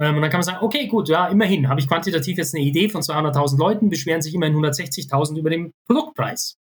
[0.00, 2.64] Ähm, und dann kann man sagen, okay, gut, ja, immerhin habe ich quantitativ jetzt eine
[2.64, 6.56] Idee von 200.000 Leuten, beschweren sich immerhin 160.000 über den Produktpreis.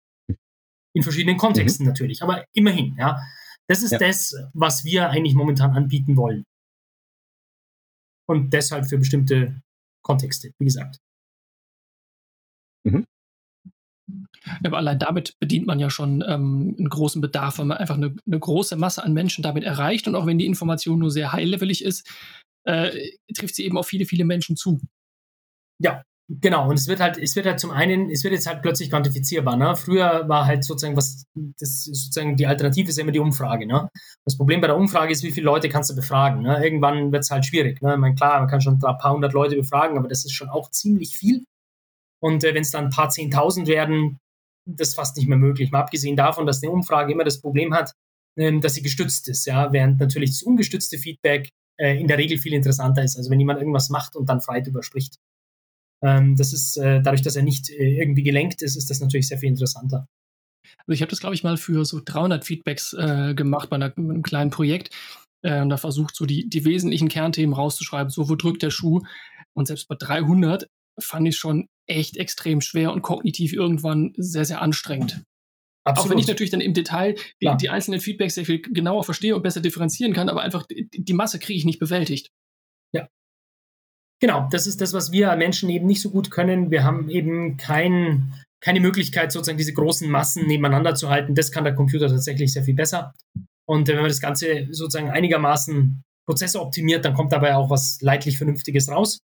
[0.95, 1.91] In verschiedenen Kontexten mhm.
[1.91, 3.21] natürlich, aber immerhin, ja.
[3.69, 3.99] Das ist ja.
[3.99, 6.45] das, was wir eigentlich momentan anbieten wollen.
[8.29, 9.63] Und deshalb für bestimmte
[10.03, 10.99] Kontexte, wie gesagt.
[12.85, 13.05] Mhm.
[14.65, 18.17] Aber allein damit bedient man ja schon ähm, einen großen Bedarf, weil man einfach eine,
[18.27, 20.09] eine, große Masse an Menschen damit erreicht.
[20.09, 22.09] Und auch wenn die Information nur sehr high-levelig ist,
[22.65, 22.91] äh,
[23.35, 24.81] trifft sie eben auf viele, viele Menschen zu.
[25.79, 26.03] Ja,
[26.33, 28.89] Genau, und es wird halt, es wird halt zum einen, es wird jetzt halt plötzlich
[28.89, 29.57] quantifizierbar.
[29.57, 29.75] Ne?
[29.75, 33.67] Früher war halt sozusagen was, das sozusagen die Alternative ist immer die Umfrage.
[33.67, 33.89] Ne?
[34.25, 36.43] Das Problem bei der Umfrage ist, wie viele Leute kannst du befragen.
[36.43, 36.65] Ne?
[36.65, 37.83] Irgendwann wird es halt schwierig.
[37.83, 37.95] Ne?
[37.95, 40.49] Ich meine, klar, man kann schon ein paar hundert Leute befragen, aber das ist schon
[40.49, 41.43] auch ziemlich viel.
[42.23, 44.21] Und äh, wenn es dann ein paar zehntausend werden,
[44.67, 45.73] das ist fast nicht mehr möglich.
[45.73, 47.91] Mal abgesehen davon, dass eine Umfrage immer das Problem hat,
[48.37, 51.51] ähm, dass sie gestützt ist, ja, während natürlich das ungestützte Feedback
[51.81, 53.17] äh, in der Regel viel interessanter ist.
[53.17, 55.17] Also wenn jemand irgendwas macht und dann frei drüber spricht.
[56.03, 59.29] Ähm, das ist äh, dadurch, dass er nicht äh, irgendwie gelenkt ist, ist das natürlich
[59.29, 60.07] sehr viel interessanter.
[60.79, 63.93] Also ich habe das, glaube ich, mal für so 300 Feedbacks äh, gemacht bei, einer,
[63.97, 64.95] einem kleinen Projekt
[65.43, 69.03] äh, und da versucht, so die, die wesentlichen Kernthemen rauszuschreiben, so wo drückt der Schuh.
[69.55, 70.69] Und selbst bei 300
[71.01, 75.23] fand ich schon echt extrem schwer und kognitiv irgendwann sehr, sehr anstrengend.
[75.85, 76.07] Absolut.
[76.07, 79.35] Auch wenn ich natürlich dann im Detail die, die, einzelnen Feedbacks sehr viel genauer verstehe
[79.35, 82.31] und besser differenzieren kann, aber einfach die, die Masse kriege ich nicht bewältigt.
[82.93, 83.09] Ja,
[84.21, 86.71] Genau, das ist das, was wir Menschen eben nicht so gut können.
[86.71, 91.35] Wir haben eben kein, keine Möglichkeit, sozusagen diese großen Massen nebeneinander zu halten.
[91.35, 93.15] Das kann der Computer tatsächlich sehr viel besser.
[93.67, 98.91] Und wenn man das Ganze sozusagen einigermaßen prozessoroptimiert, dann kommt dabei auch was leidlich Vernünftiges
[98.91, 99.21] raus.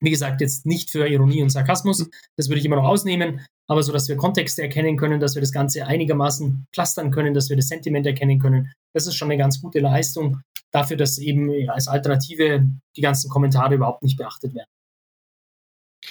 [0.00, 3.84] Wie gesagt, jetzt nicht für Ironie und Sarkasmus, das würde ich immer noch ausnehmen, aber
[3.84, 7.56] so, dass wir Kontexte erkennen können, dass wir das Ganze einigermaßen clustern können, dass wir
[7.56, 10.40] das Sentiment erkennen können, das ist schon eine ganz gute Leistung
[10.72, 12.66] dafür, dass eben als Alternative
[12.96, 14.66] die ganzen Kommentare überhaupt nicht beachtet werden.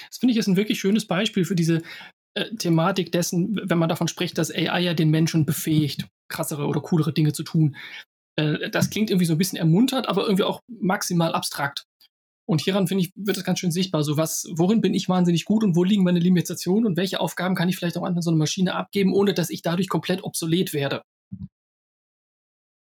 [0.07, 1.81] Das finde ich ist ein wirklich schönes Beispiel für diese
[2.33, 6.79] äh, Thematik dessen, wenn man davon spricht, dass AI ja den Menschen befähigt, krassere oder
[6.79, 7.75] coolere Dinge zu tun.
[8.37, 11.83] Äh, das klingt irgendwie so ein bisschen ermuntert, aber irgendwie auch maximal abstrakt.
[12.49, 14.01] Und hieran, finde ich, wird es ganz schön sichtbar.
[14.03, 17.53] So was, worin bin ich wahnsinnig gut und wo liegen meine Limitationen und welche Aufgaben
[17.53, 20.73] kann ich vielleicht auch an so eine Maschine abgeben, ohne dass ich dadurch komplett obsolet
[20.73, 21.03] werde.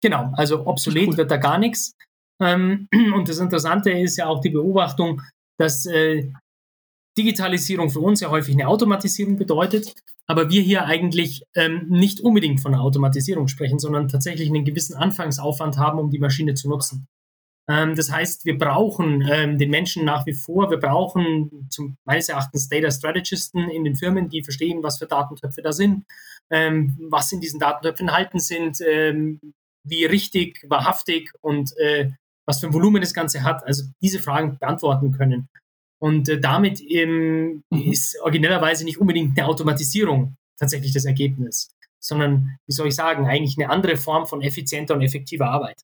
[0.03, 1.17] Genau, also obsolet cool.
[1.19, 1.95] wird da gar nichts.
[2.41, 5.21] Ähm, und das Interessante ist ja auch die Beobachtung,
[5.59, 6.33] dass äh,
[7.19, 9.93] Digitalisierung für uns ja häufig eine Automatisierung bedeutet,
[10.27, 14.97] aber wir hier eigentlich ähm, nicht unbedingt von einer Automatisierung sprechen, sondern tatsächlich einen gewissen
[14.97, 17.07] Anfangsaufwand haben, um die Maschine zu nutzen.
[17.69, 22.29] Ähm, das heißt, wir brauchen ähm, den Menschen nach wie vor, wir brauchen zum, meines
[22.29, 26.05] Erachtens Data Strategisten in den Firmen, die verstehen, was für Datentöpfe da sind,
[26.51, 29.41] ähm, was in diesen Datentöpfen enthalten sind, ähm,
[29.85, 32.11] wie richtig, wahrhaftig und äh,
[32.47, 33.67] was für ein Volumen das Ganze hat.
[33.67, 35.49] Also diese Fragen beantworten können.
[36.01, 37.93] Und äh, damit ähm, mhm.
[37.93, 43.59] ist originellerweise nicht unbedingt eine Automatisierung tatsächlich das Ergebnis, sondern, wie soll ich sagen, eigentlich
[43.59, 45.83] eine andere Form von effizienter und effektiver Arbeit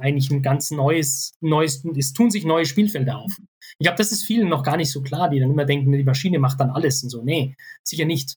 [0.00, 3.36] eigentlich ein ganz neues, neues, es tun sich neue Spielfelder auf.
[3.78, 6.04] Ich glaube, das ist vielen noch gar nicht so klar, die dann immer denken, die
[6.04, 7.22] Maschine macht dann alles und so.
[7.22, 8.36] Nee, sicher nicht.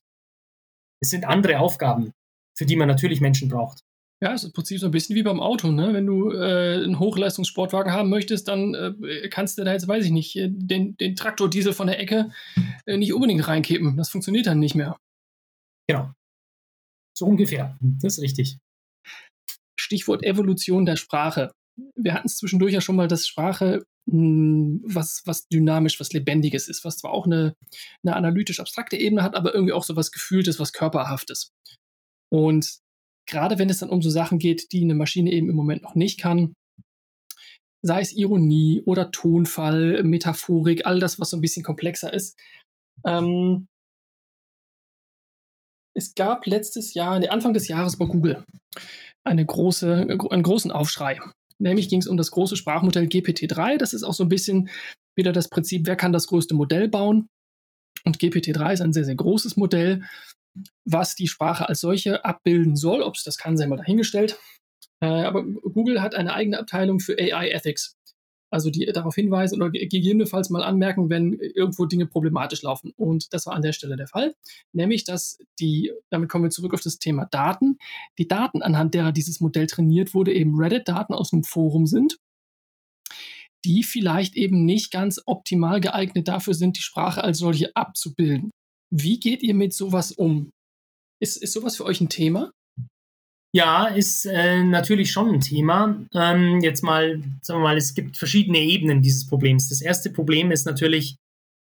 [1.00, 2.12] Es sind andere Aufgaben,
[2.56, 3.80] für die man natürlich Menschen braucht.
[4.22, 5.70] Ja, es ist im Prinzip so ein bisschen wie beim Auto.
[5.70, 5.92] Ne?
[5.92, 10.12] Wenn du äh, einen Hochleistungssportwagen haben möchtest, dann äh, kannst du da jetzt, weiß ich
[10.12, 12.30] nicht, äh, den, den Traktordiesel von der Ecke
[12.86, 13.96] äh, nicht unbedingt reinkippen.
[13.96, 14.96] Das funktioniert dann nicht mehr.
[15.88, 16.10] Genau.
[17.16, 17.76] So ungefähr.
[17.80, 18.58] Das ist richtig.
[19.84, 21.52] Stichwort Evolution der Sprache.
[21.96, 26.68] Wir hatten es zwischendurch ja schon mal, dass Sprache hm, was, was dynamisch, was Lebendiges
[26.68, 27.54] ist, was zwar auch eine,
[28.04, 31.50] eine analytisch abstrakte Ebene hat, aber irgendwie auch so was Gefühltes, was Körperhaftes.
[32.30, 32.78] Und
[33.26, 35.94] gerade wenn es dann um so Sachen geht, die eine Maschine eben im Moment noch
[35.94, 36.54] nicht kann,
[37.82, 42.38] sei es Ironie oder Tonfall, Metaphorik, all das, was so ein bisschen komplexer ist.
[43.06, 43.68] Ähm,
[45.94, 48.44] es gab letztes Jahr, Anfang des Jahres bei Google,
[49.24, 51.20] eine große, einen großen Aufschrei.
[51.58, 53.78] Nämlich ging es um das große Sprachmodell GPT-3.
[53.78, 54.68] Das ist auch so ein bisschen
[55.16, 57.28] wieder das Prinzip, wer kann das größte Modell bauen?
[58.04, 60.02] Und GPT-3 ist ein sehr, sehr großes Modell,
[60.84, 63.02] was die Sprache als solche abbilden soll.
[63.02, 64.38] Ob es das kann, sei mal dahingestellt.
[65.00, 67.96] Äh, aber Google hat eine eigene Abteilung für AI Ethics
[68.54, 72.92] also die darauf hinweisen oder gegebenenfalls mal anmerken, wenn irgendwo Dinge problematisch laufen.
[72.96, 74.36] Und das war an der Stelle der Fall,
[74.72, 77.78] nämlich dass die, damit kommen wir zurück auf das Thema Daten,
[78.16, 82.18] die Daten, anhand derer dieses Modell trainiert wurde, eben Reddit-Daten aus einem Forum sind,
[83.64, 88.50] die vielleicht eben nicht ganz optimal geeignet dafür sind, die Sprache als solche abzubilden.
[88.92, 90.50] Wie geht ihr mit sowas um?
[91.20, 92.52] Ist, ist sowas für euch ein Thema?
[93.54, 96.04] Ja, ist äh, natürlich schon ein Thema.
[96.12, 99.68] Ähm, jetzt mal, sagen wir mal, es gibt verschiedene Ebenen dieses Problems.
[99.68, 101.16] Das erste Problem ist natürlich,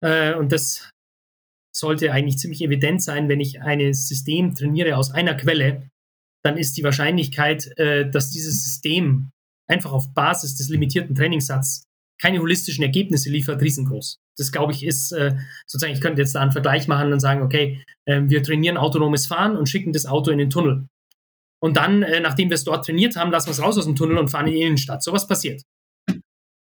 [0.03, 0.89] äh, und das
[1.73, 5.89] sollte eigentlich ziemlich evident sein, wenn ich ein System trainiere aus einer Quelle,
[6.43, 9.29] dann ist die Wahrscheinlichkeit, äh, dass dieses System
[9.69, 11.83] einfach auf Basis des limitierten Trainingssatzes
[12.21, 14.17] keine holistischen Ergebnisse liefert, riesengroß.
[14.37, 17.43] Das glaube ich ist äh, sozusagen, ich könnte jetzt da einen Vergleich machen und sagen,
[17.43, 20.87] okay, äh, wir trainieren autonomes Fahren und schicken das Auto in den Tunnel.
[21.59, 23.95] Und dann, äh, nachdem wir es dort trainiert haben, lassen wir es raus aus dem
[23.95, 25.03] Tunnel und fahren in die Innenstadt.
[25.03, 25.63] So was passiert.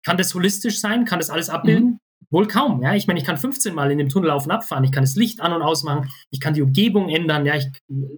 [0.03, 1.05] Kann das holistisch sein?
[1.05, 1.85] Kann das alles abbilden?
[1.85, 1.97] Mhm.
[2.29, 2.81] Wohl kaum.
[2.81, 4.83] Ja, ich meine, ich kann 15 Mal in dem Tunnel auf und abfahren.
[4.83, 6.09] Ich kann das Licht an und ausmachen.
[6.31, 7.45] Ich kann die Umgebung ändern.
[7.45, 7.67] Ja, ich,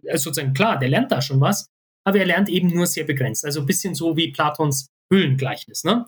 [0.04, 1.68] äh, sozusagen klar, der lernt da schon was,
[2.06, 3.44] aber er lernt eben nur sehr begrenzt.
[3.44, 5.84] Also ein bisschen so wie Platons Höhlengleichnis.
[5.84, 6.06] Ne?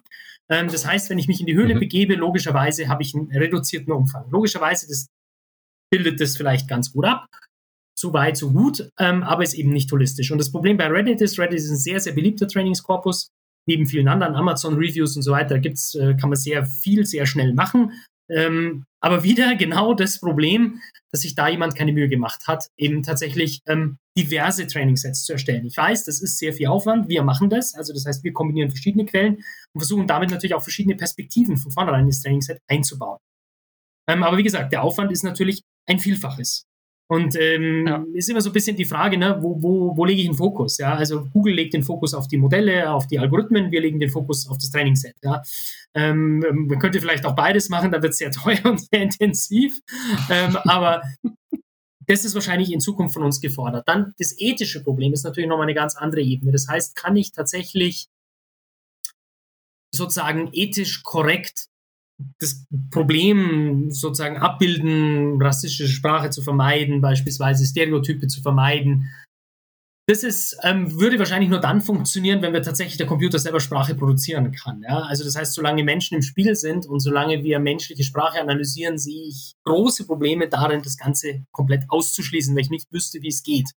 [0.50, 1.80] Ähm, das heißt, wenn ich mich in die Höhle mhm.
[1.80, 4.30] begebe, logischerweise habe ich einen reduzierten Umfang.
[4.30, 5.08] Logischerweise, das
[5.92, 7.28] bildet das vielleicht ganz gut ab.
[7.98, 10.32] So weit, so gut, ähm, aber ist eben nicht holistisch.
[10.32, 13.32] Und das Problem bei Reddit ist, Reddit ist ein sehr, sehr beliebter Trainingskorpus
[13.68, 17.54] neben vielen anderen Amazon-Reviews und so weiter gibt's, äh, kann man sehr viel, sehr schnell
[17.54, 17.94] machen.
[18.30, 20.82] Ähm, aber wieder genau das Problem,
[21.12, 25.66] dass sich da jemand keine Mühe gemacht hat, eben tatsächlich ähm, diverse Trainingssets zu erstellen.
[25.66, 27.10] Ich weiß, das ist sehr viel Aufwand.
[27.10, 27.74] Wir machen das.
[27.76, 29.36] Also das heißt, wir kombinieren verschiedene Quellen
[29.74, 33.20] und versuchen damit natürlich auch verschiedene Perspektiven von vornherein ins Trainingsset einzubauen.
[34.08, 36.66] Ähm, aber wie gesagt, der Aufwand ist natürlich ein Vielfaches.
[37.08, 38.04] Und ähm, ja.
[38.14, 40.78] ist immer so ein bisschen die Frage, ne, wo, wo, wo lege ich den Fokus?
[40.80, 40.96] Ja?
[40.96, 44.48] Also Google legt den Fokus auf die Modelle, auf die Algorithmen, wir legen den Fokus
[44.50, 45.16] auf das Trainingsset.
[45.24, 45.44] Ja?
[45.94, 49.80] Ähm, man könnte vielleicht auch beides machen, da wird es sehr teuer und sehr intensiv.
[50.32, 51.04] Ähm, aber
[52.08, 53.88] das ist wahrscheinlich in Zukunft von uns gefordert.
[53.88, 56.52] Dann das ethische Problem ist natürlich nochmal eine ganz andere Ebene.
[56.52, 58.08] Das heißt, kann ich tatsächlich
[59.94, 61.68] sozusagen ethisch korrekt
[62.40, 69.10] das Problem sozusagen abbilden, rassistische Sprache zu vermeiden, beispielsweise Stereotype zu vermeiden.
[70.08, 73.96] Das ist, ähm, würde wahrscheinlich nur dann funktionieren, wenn wir tatsächlich der Computer selber Sprache
[73.96, 74.84] produzieren kann.
[74.84, 75.00] Ja?
[75.00, 79.28] Also das heißt, solange Menschen im Spiel sind und solange wir menschliche Sprache analysieren, sehe
[79.28, 83.72] ich große Probleme darin, das Ganze komplett auszuschließen, weil ich nicht wüsste, wie es geht.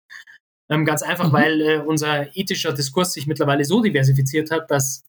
[0.69, 1.33] Ähm, ganz einfach, mhm.
[1.33, 5.05] weil äh, unser ethischer Diskurs sich mittlerweile so diversifiziert hat, dass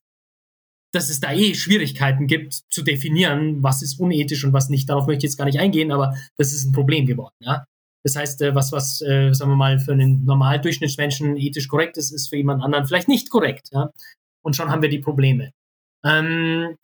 [0.91, 4.89] dass es da eh Schwierigkeiten gibt zu definieren, was ist unethisch und was nicht.
[4.89, 7.35] Darauf möchte ich jetzt gar nicht eingehen, aber das ist ein Problem geworden.
[7.39, 7.65] Ja?
[8.03, 11.97] Das heißt, äh, was, was, äh, sagen wir mal, für einen normalen Durchschnittsmenschen ethisch korrekt
[11.97, 13.69] ist, ist für jemand anderen vielleicht nicht korrekt.
[13.71, 13.91] Ja?
[14.41, 15.51] Und schon haben wir die Probleme.
[16.03, 16.75] Ähm,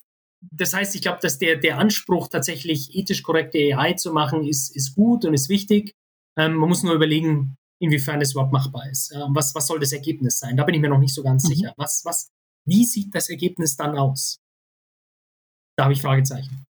[0.51, 4.75] das heißt, ich glaube, dass der, der Anspruch, tatsächlich ethisch korrekte AI zu machen, ist,
[4.75, 5.93] ist gut und ist wichtig.
[6.37, 9.11] Ähm, man muss nur überlegen, inwiefern das überhaupt machbar ist.
[9.11, 9.27] Ja?
[9.29, 10.57] was, was soll das Ergebnis sein?
[10.57, 11.47] Da bin ich mir noch nicht so ganz mhm.
[11.47, 11.73] sicher.
[11.77, 12.29] Was, was,
[12.65, 14.39] wie sieht das Ergebnis dann aus?
[15.77, 16.65] Da habe ich Fragezeichen.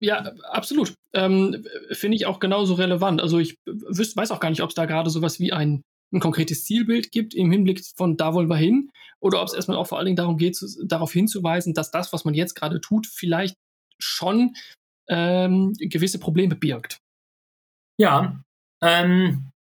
[0.00, 0.18] Ja,
[0.50, 0.94] absolut.
[1.14, 3.20] Ähm, Finde ich auch genauso relevant.
[3.20, 6.20] Also ich wüs weiß auch gar nicht, ob es da gerade sowas wie ein, ein
[6.20, 9.86] konkretes Zielbild gibt im Hinblick von da wollen wir hin oder ob es erstmal auch
[9.86, 13.06] vor allen Dingen darum geht, zu, darauf hinzuweisen, dass das, was man jetzt gerade tut,
[13.06, 13.56] vielleicht
[14.00, 14.56] schon
[15.08, 16.98] ähm, gewisse Probleme birgt.
[17.96, 18.42] Ja,
[18.82, 19.51] ähm,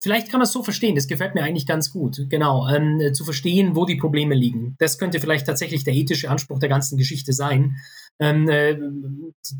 [0.00, 3.24] Vielleicht kann man es so verstehen, das gefällt mir eigentlich ganz gut, genau, ähm, zu
[3.24, 4.76] verstehen, wo die Probleme liegen.
[4.78, 7.76] Das könnte vielleicht tatsächlich der ethische Anspruch der ganzen Geschichte sein.
[8.20, 8.78] Ähm, äh,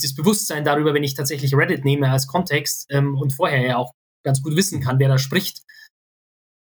[0.00, 3.92] das Bewusstsein darüber, wenn ich tatsächlich Reddit nehme als Kontext ähm, und vorher ja auch
[4.24, 5.62] ganz gut wissen kann, wer da spricht,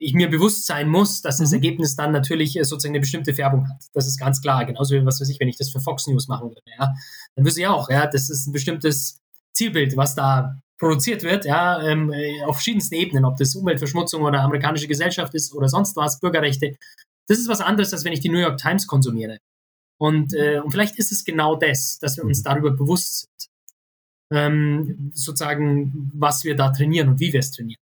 [0.00, 1.56] ich mir bewusst sein muss, dass das mhm.
[1.56, 3.84] Ergebnis dann natürlich äh, sozusagen eine bestimmte Färbung hat.
[3.92, 4.64] Das ist ganz klar.
[4.64, 6.92] Genauso wie, was weiß ich, wenn ich das für Fox News machen würde, ja.
[7.36, 9.20] Dann wüsste ich auch, ja, das ist ein bestimmtes
[9.52, 14.40] Zielbild, was da produziert wird, ja, ähm, äh, auf verschiedensten Ebenen, ob das Umweltverschmutzung oder
[14.40, 16.74] amerikanische Gesellschaft ist oder sonst was, Bürgerrechte.
[17.28, 19.38] Das ist was anderes, als wenn ich die New York Times konsumiere.
[20.00, 22.44] Und, äh, und vielleicht ist es genau das, dass wir uns mhm.
[22.44, 23.50] darüber bewusst sind,
[24.32, 27.80] ähm, sozusagen, was wir da trainieren und wie wir es trainieren.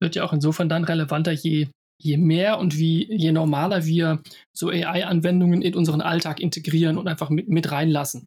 [0.00, 1.68] Wird ja auch insofern dann relevanter, je,
[2.00, 4.20] je mehr und wie, je normaler wir
[4.52, 8.26] so AI-Anwendungen in unseren Alltag integrieren und einfach mit, mit reinlassen.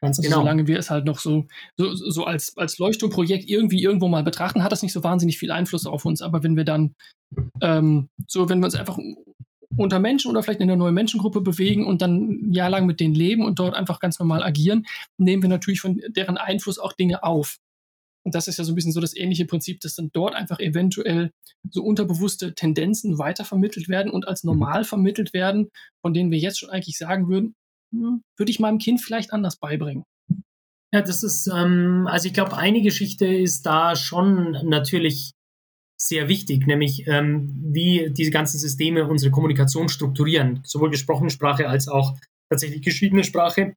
[0.00, 0.38] Ganz genau.
[0.38, 1.46] Solange wir es halt noch so,
[1.76, 5.50] so, so als, als Leuchtturmprojekt irgendwie irgendwo mal betrachten, hat das nicht so wahnsinnig viel
[5.50, 6.22] Einfluss auf uns.
[6.22, 6.94] Aber wenn wir dann
[7.60, 8.98] ähm, so, wenn wir uns einfach
[9.76, 13.00] unter Menschen oder vielleicht in einer neuen Menschengruppe bewegen und dann ein Jahr lang mit
[13.00, 14.86] denen leben und dort einfach ganz normal agieren,
[15.18, 17.58] nehmen wir natürlich von deren Einfluss auch Dinge auf.
[18.24, 20.60] Und das ist ja so ein bisschen so das ähnliche Prinzip, dass dann dort einfach
[20.60, 21.30] eventuell
[21.70, 25.70] so unterbewusste Tendenzen weitervermittelt werden und als normal vermittelt werden,
[26.02, 27.54] von denen wir jetzt schon eigentlich sagen würden,
[27.92, 30.04] hm, würde ich meinem Kind vielleicht anders beibringen.
[30.92, 35.32] Ja, das ist, ähm, also ich glaube, eine Geschichte ist da schon natürlich
[36.00, 41.88] sehr wichtig, nämlich ähm, wie diese ganzen Systeme unsere Kommunikation strukturieren, sowohl gesprochene Sprache als
[41.88, 42.16] auch
[42.48, 43.74] tatsächlich geschriebene Sprache.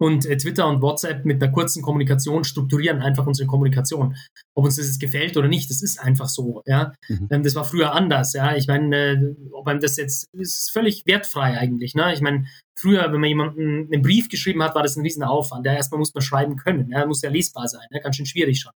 [0.00, 4.16] Und äh, Twitter und WhatsApp mit einer kurzen Kommunikation strukturieren einfach unsere Kommunikation.
[4.56, 6.62] Ob uns das jetzt gefällt oder nicht, das ist einfach so.
[6.66, 7.28] Ja, mhm.
[7.30, 8.32] ähm, das war früher anders.
[8.32, 11.94] Ja, ich meine, äh, ob einem das jetzt ist völlig wertfrei eigentlich.
[11.94, 12.12] Ne?
[12.12, 15.64] Ich meine, früher, wenn man jemanden einen Brief geschrieben hat, war das ein riesen Aufwand.
[15.64, 16.90] Ja, erstmal muss man schreiben können.
[16.90, 17.86] Ja, muss ja lesbar sein.
[17.90, 18.72] Ja, ganz schön schwierig schon.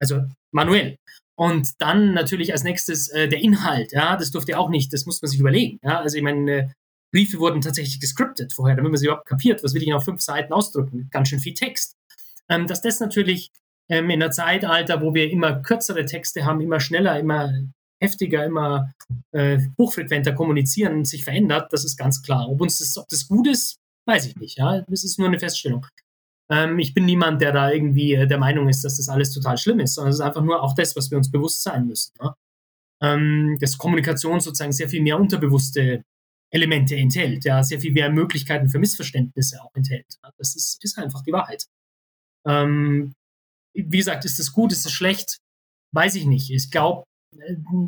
[0.00, 0.96] Also manuell.
[1.36, 3.92] Und dann natürlich als nächstes äh, der Inhalt.
[3.92, 4.92] Ja, das durfte auch nicht.
[4.92, 5.78] Das muss man sich überlegen.
[5.82, 6.68] Ja, also ich meine, äh,
[7.12, 10.22] Briefe wurden tatsächlich gescriptet vorher, damit man sie überhaupt kapiert, was will ich auf fünf
[10.22, 11.08] Seiten ausdrücken.
[11.10, 11.96] Ganz schön viel Text.
[12.48, 13.50] Ähm, dass das natürlich
[13.88, 17.52] ähm, in einem Zeitalter, wo wir immer kürzere Texte haben, immer schneller, immer
[18.00, 18.92] heftiger, immer
[19.32, 22.48] äh, hochfrequenter kommunizieren, sich verändert, das ist ganz klar.
[22.48, 23.80] Ob uns das, ob das gut ist,
[24.10, 24.82] Weiß ich nicht, ja.
[24.88, 25.86] Das ist nur eine Feststellung.
[26.50, 29.56] Ähm, ich bin niemand, der da irgendwie äh, der Meinung ist, dass das alles total
[29.56, 32.12] schlimm ist, sondern es ist einfach nur auch das, was wir uns bewusst sein müssen.
[32.20, 32.34] Ne?
[33.02, 36.02] Ähm, dass Kommunikation sozusagen sehr viel mehr unterbewusste
[36.52, 40.18] Elemente enthält, ja, sehr viel mehr Möglichkeiten für Missverständnisse auch enthält.
[40.36, 41.66] Das ist, ist einfach die Wahrheit.
[42.46, 43.14] Ähm,
[43.74, 45.38] wie gesagt, ist das gut, ist das schlecht?
[45.94, 46.50] Weiß ich nicht.
[46.50, 47.04] Ich glaube,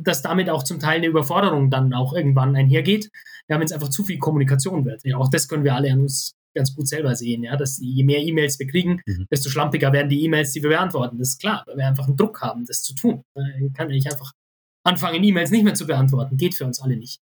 [0.02, 3.10] dass damit auch zum Teil eine Überforderung dann auch irgendwann einhergeht,
[3.48, 5.04] ja, wenn es einfach zu viel Kommunikation wird.
[5.04, 8.04] Ja, auch das können wir alle an uns ganz gut selber sehen, ja, dass je
[8.04, 9.26] mehr E-Mails wir kriegen, mhm.
[9.30, 11.18] desto schlampiger werden die E-Mails, die wir beantworten.
[11.18, 13.22] Das ist klar, weil wir einfach einen Druck haben, das zu tun.
[13.60, 14.32] Ich kann nicht einfach
[14.84, 16.36] anfangen, E-Mails nicht mehr zu beantworten.
[16.36, 17.20] Geht für uns alle nicht.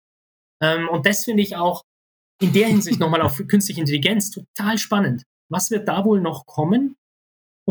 [0.63, 1.83] Ähm, und das finde ich auch
[2.41, 5.23] in der Hinsicht nochmal auf künstliche Intelligenz total spannend.
[5.51, 6.97] Was wird da wohl noch kommen?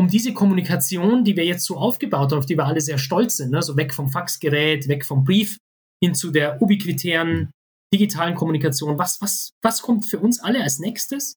[0.00, 3.36] um diese Kommunikation, die wir jetzt so aufgebaut haben, auf die wir alle sehr stolz
[3.36, 3.60] sind, ne?
[3.60, 5.58] so weg vom Faxgerät, weg vom Brief,
[6.02, 7.50] hin zu der ubiquitären
[7.92, 11.34] digitalen Kommunikation, was, was, was kommt für uns alle als nächstes,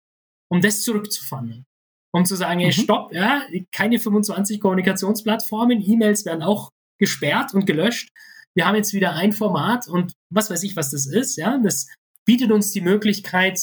[0.50, 1.66] um das zurückzufahren?
[2.14, 2.66] Um zu sagen, mhm.
[2.66, 8.12] hey, stopp, ja, keine 25 Kommunikationsplattformen, E-Mails werden auch gesperrt und gelöscht.
[8.56, 11.88] Wir haben jetzt wieder ein Format und was weiß ich, was das ist, ja, das
[12.26, 13.60] bietet uns die Möglichkeit,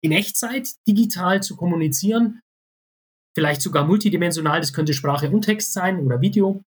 [0.00, 2.40] in Echtzeit digital zu kommunizieren,
[3.34, 6.64] vielleicht sogar multidimensional, das könnte Sprache und Text sein oder Video.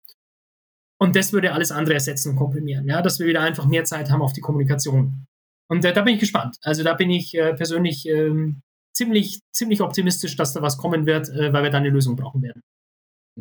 [1.01, 4.11] Und das würde alles andere ersetzen und komprimieren, ja, dass wir wieder einfach mehr Zeit
[4.11, 5.26] haben auf die Kommunikation.
[5.68, 6.59] Und äh, da bin ich gespannt.
[6.62, 8.61] Also da bin ich äh, persönlich ähm,
[8.92, 12.42] ziemlich, ziemlich optimistisch, dass da was kommen wird, äh, weil wir da eine Lösung brauchen
[12.42, 12.62] werden.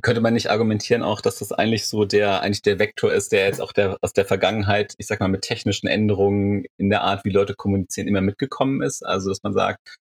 [0.01, 3.45] Könnte man nicht argumentieren auch, dass das eigentlich so der, eigentlich der Vektor ist, der
[3.45, 7.25] jetzt auch der, aus der Vergangenheit, ich sag mal, mit technischen Änderungen in der Art,
[7.25, 9.05] wie Leute kommunizieren, immer mitgekommen ist?
[9.05, 9.97] Also, dass man sagt,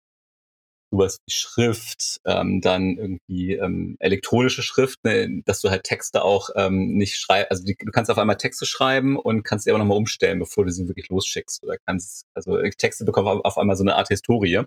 [0.90, 6.50] sowas wie Schrift, ähm, dann irgendwie ähm, elektronische Schrift, ne, dass du halt Texte auch
[6.56, 9.78] ähm, nicht schreibst, also die, du kannst auf einmal Texte schreiben und kannst sie aber
[9.78, 11.62] nochmal umstellen, bevor du sie wirklich losschickst.
[11.62, 14.62] Oder kannst, also Texte bekommen auf, auf einmal so eine Art Historie,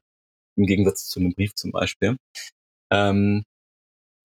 [0.58, 2.18] im Gegensatz zu einem Brief zum Beispiel.
[2.92, 3.44] Ähm,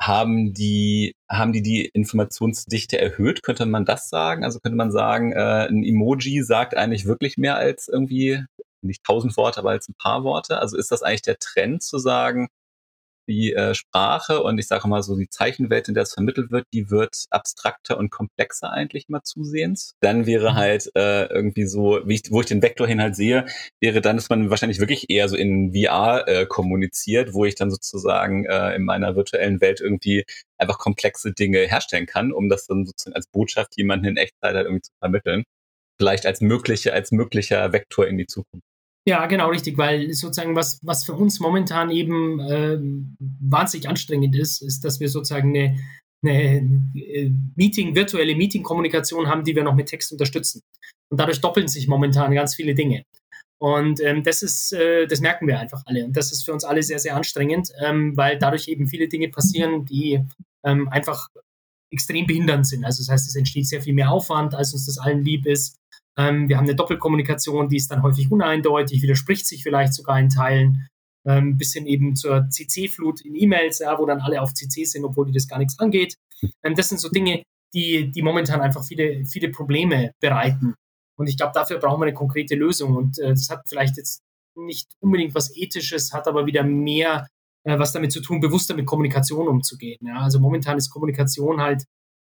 [0.00, 3.42] haben die, haben die die Informationsdichte erhöht?
[3.42, 4.44] Könnte man das sagen?
[4.44, 8.44] Also könnte man sagen, äh, ein Emoji sagt eigentlich wirklich mehr als irgendwie
[8.82, 10.58] nicht tausend Worte, aber als ein paar Worte.
[10.60, 12.48] Also ist das eigentlich der Trend zu sagen,
[13.28, 16.66] die äh, Sprache und ich sage mal so die Zeichenwelt, in der es vermittelt wird,
[16.72, 19.94] die wird abstrakter und komplexer eigentlich mal zusehends.
[20.00, 20.54] Dann wäre mhm.
[20.54, 23.46] halt äh, irgendwie so, wie ich, wo ich den Vektor hin halt sehe,
[23.80, 27.70] wäre dann, dass man wahrscheinlich wirklich eher so in VR äh, kommuniziert, wo ich dann
[27.70, 30.24] sozusagen äh, in meiner virtuellen Welt irgendwie
[30.58, 34.66] einfach komplexe Dinge herstellen kann, um das dann sozusagen als Botschaft jemanden in Echtzeit halt
[34.66, 35.44] irgendwie zu vermitteln.
[35.98, 38.66] Vielleicht als mögliche, als möglicher Vektor in die Zukunft.
[39.08, 42.76] Ja, genau, richtig, weil sozusagen was, was für uns momentan eben äh,
[43.18, 45.78] wahnsinnig anstrengend ist, ist, dass wir sozusagen eine,
[46.24, 46.56] eine
[46.94, 50.60] äh, Meeting, virtuelle Meeting-Kommunikation haben, die wir noch mit Text unterstützen.
[51.08, 53.04] Und dadurch doppeln sich momentan ganz viele Dinge.
[53.58, 56.04] Und ähm, das ist, äh, das merken wir einfach alle.
[56.04, 59.28] Und das ist für uns alle sehr, sehr anstrengend, ähm, weil dadurch eben viele Dinge
[59.28, 60.20] passieren, die
[60.64, 61.28] ähm, einfach
[61.92, 62.84] extrem behindernd sind.
[62.84, 65.76] Also das heißt, es entsteht sehr viel mehr Aufwand, als uns das allen lieb ist.
[66.18, 70.28] Ähm, wir haben eine Doppelkommunikation, die ist dann häufig uneindeutig, widerspricht sich vielleicht sogar in
[70.28, 70.88] Teilen.
[71.26, 75.26] Ähm, bisschen eben zur CC-Flut in E-Mails, ja, wo dann alle auf CC sind, obwohl
[75.26, 76.14] die das gar nichts angeht.
[76.62, 77.42] Ähm, das sind so Dinge,
[77.74, 80.74] die, die momentan einfach viele, viele Probleme bereiten.
[81.18, 82.94] Und ich glaube, dafür brauchen wir eine konkrete Lösung.
[82.94, 84.22] Und äh, das hat vielleicht jetzt
[84.56, 87.26] nicht unbedingt was Ethisches, hat aber wieder mehr
[87.64, 89.98] äh, was damit zu tun, bewusster mit Kommunikation umzugehen.
[90.06, 90.20] Ja?
[90.20, 91.84] Also momentan ist Kommunikation halt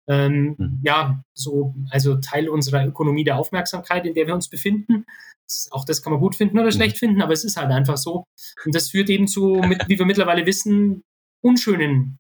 [0.08, 0.80] ähm, mhm.
[0.84, 5.06] ja, so, also Teil unserer Ökonomie der Aufmerksamkeit, in der wir uns befinden.
[5.48, 6.74] Das, auch das kann man gut finden oder mhm.
[6.74, 8.26] schlecht finden, aber es ist halt einfach so.
[8.66, 11.04] Und das führt eben zu, mit, wie wir mittlerweile wissen,
[11.42, 12.18] unschönen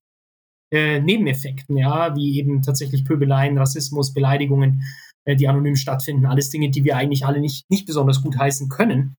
[0.72, 4.84] äh, Nebeneffekten, ja, wie eben tatsächlich Pöbeleien, Rassismus, Beleidigungen,
[5.26, 6.26] äh, die anonym stattfinden.
[6.26, 9.16] Alles Dinge, die wir eigentlich alle nicht, nicht besonders gut heißen können,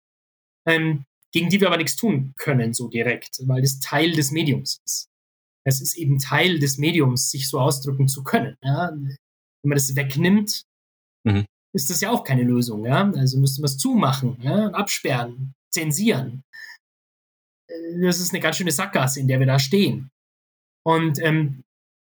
[0.67, 4.81] ähm, gegen die wir aber nichts tun können, so direkt, weil das Teil des Mediums
[4.85, 5.09] ist
[5.65, 8.57] es ist eben Teil des Mediums, sich so ausdrücken zu können.
[8.63, 8.91] Ja?
[8.93, 9.17] Wenn
[9.69, 10.65] man das wegnimmt,
[11.25, 11.47] mhm.
[11.75, 12.85] ist das ja auch keine Lösung.
[12.85, 13.11] Ja?
[13.13, 14.69] Also müsste man es zumachen, ja?
[14.69, 16.45] absperren, zensieren.
[18.01, 20.11] Das ist eine ganz schöne Sackgasse, in der wir da stehen.
[20.87, 21.65] Und ähm,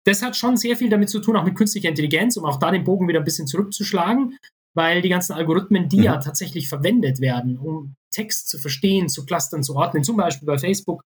[0.04, 2.70] das hat schon sehr viel damit zu tun, auch mit künstlicher Intelligenz, um auch da
[2.70, 4.38] den Bogen wieder ein bisschen zurückzuschlagen,
[4.74, 6.04] weil die ganzen Algorithmen, die mhm.
[6.04, 10.58] ja tatsächlich verwendet werden, um Text zu verstehen, zu clustern, zu ordnen, zum Beispiel bei
[10.58, 11.02] Facebook,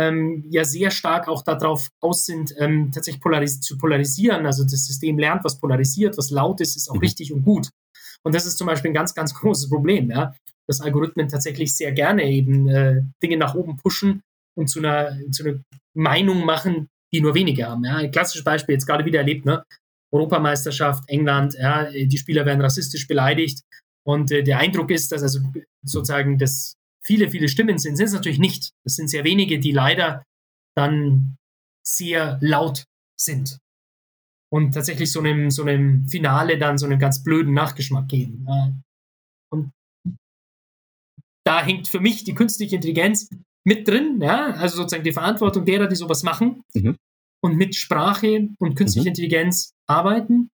[0.00, 4.46] ähm, ja sehr stark auch darauf aus sind, ähm, tatsächlich polaris zu polarisieren.
[4.46, 7.00] Also das System lernt, was polarisiert, was laut ist, ist auch mhm.
[7.00, 7.68] richtig und gut.
[8.22, 10.34] Und das ist zum Beispiel ein ganz, ganz großes Problem, ja,
[10.66, 14.22] dass Algorithmen tatsächlich sehr gerne eben äh, Dinge nach oben pushen
[14.56, 15.60] und zu einer, zu einer
[15.94, 17.84] Meinung machen, die nur wenige haben.
[17.84, 17.96] Ja.
[17.96, 19.64] Ein klassisches Beispiel jetzt gerade wieder erlebt, ne?
[20.12, 23.60] Europameisterschaft, England, ja, die Spieler werden rassistisch beleidigt
[24.04, 25.40] und äh, der Eindruck ist, dass also
[25.84, 26.74] sozusagen das
[27.10, 28.70] viele, viele Stimmen sind, sind es natürlich nicht.
[28.84, 30.22] Es sind sehr wenige, die leider
[30.76, 31.36] dann
[31.84, 32.84] sehr laut
[33.20, 33.58] sind
[34.52, 38.46] und tatsächlich so einem, so einem Finale dann so einen ganz blöden Nachgeschmack geben.
[39.52, 39.72] Und
[41.44, 43.28] da hängt für mich die künstliche Intelligenz
[43.66, 46.94] mit drin, ja, also sozusagen die Verantwortung derer, die sowas machen mhm.
[47.42, 49.14] und mit Sprache und künstlicher mhm.
[49.16, 50.48] Intelligenz arbeiten,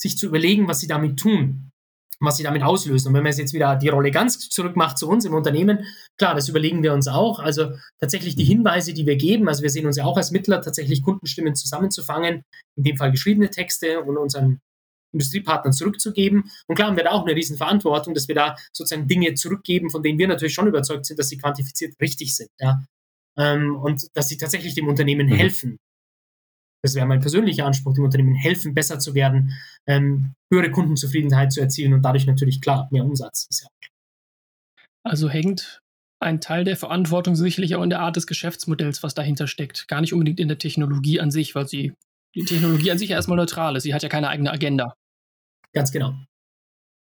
[0.00, 1.65] sich zu überlegen, was sie damit tun
[2.20, 3.08] was sie damit auslösen.
[3.08, 5.84] Und wenn man jetzt wieder die Rolle ganz zurückmacht zu uns im Unternehmen,
[6.16, 7.38] klar, das überlegen wir uns auch.
[7.38, 8.48] Also tatsächlich die mhm.
[8.48, 12.42] Hinweise, die wir geben, also wir sehen uns ja auch als Mittler, tatsächlich Kundenstimmen zusammenzufangen,
[12.76, 14.60] in dem Fall geschriebene Texte und unseren
[15.12, 16.50] Industriepartnern zurückzugeben.
[16.66, 20.02] Und klar haben wir da auch eine Riesenverantwortung, dass wir da sozusagen Dinge zurückgeben, von
[20.02, 22.50] denen wir natürlich schon überzeugt sind, dass sie quantifiziert richtig sind.
[22.60, 22.82] Ja?
[23.38, 25.32] Ähm, und dass sie tatsächlich dem Unternehmen mhm.
[25.34, 25.78] helfen
[26.86, 29.52] das wäre mein persönlicher Anspruch, dem Unternehmen helfen, besser zu werden,
[29.86, 33.48] ähm, höhere Kundenzufriedenheit zu erzielen und dadurch natürlich klar mehr Umsatz.
[33.62, 33.68] Ja
[35.06, 35.82] also hängt
[36.20, 39.86] ein Teil der Verantwortung sicherlich auch in der Art des Geschäftsmodells, was dahinter steckt.
[39.86, 41.94] Gar nicht unbedingt in der Technologie an sich, weil sie
[42.34, 43.84] die Technologie an sich ja erstmal neutral ist.
[43.84, 44.94] Sie hat ja keine eigene Agenda.
[45.72, 46.14] Ganz genau.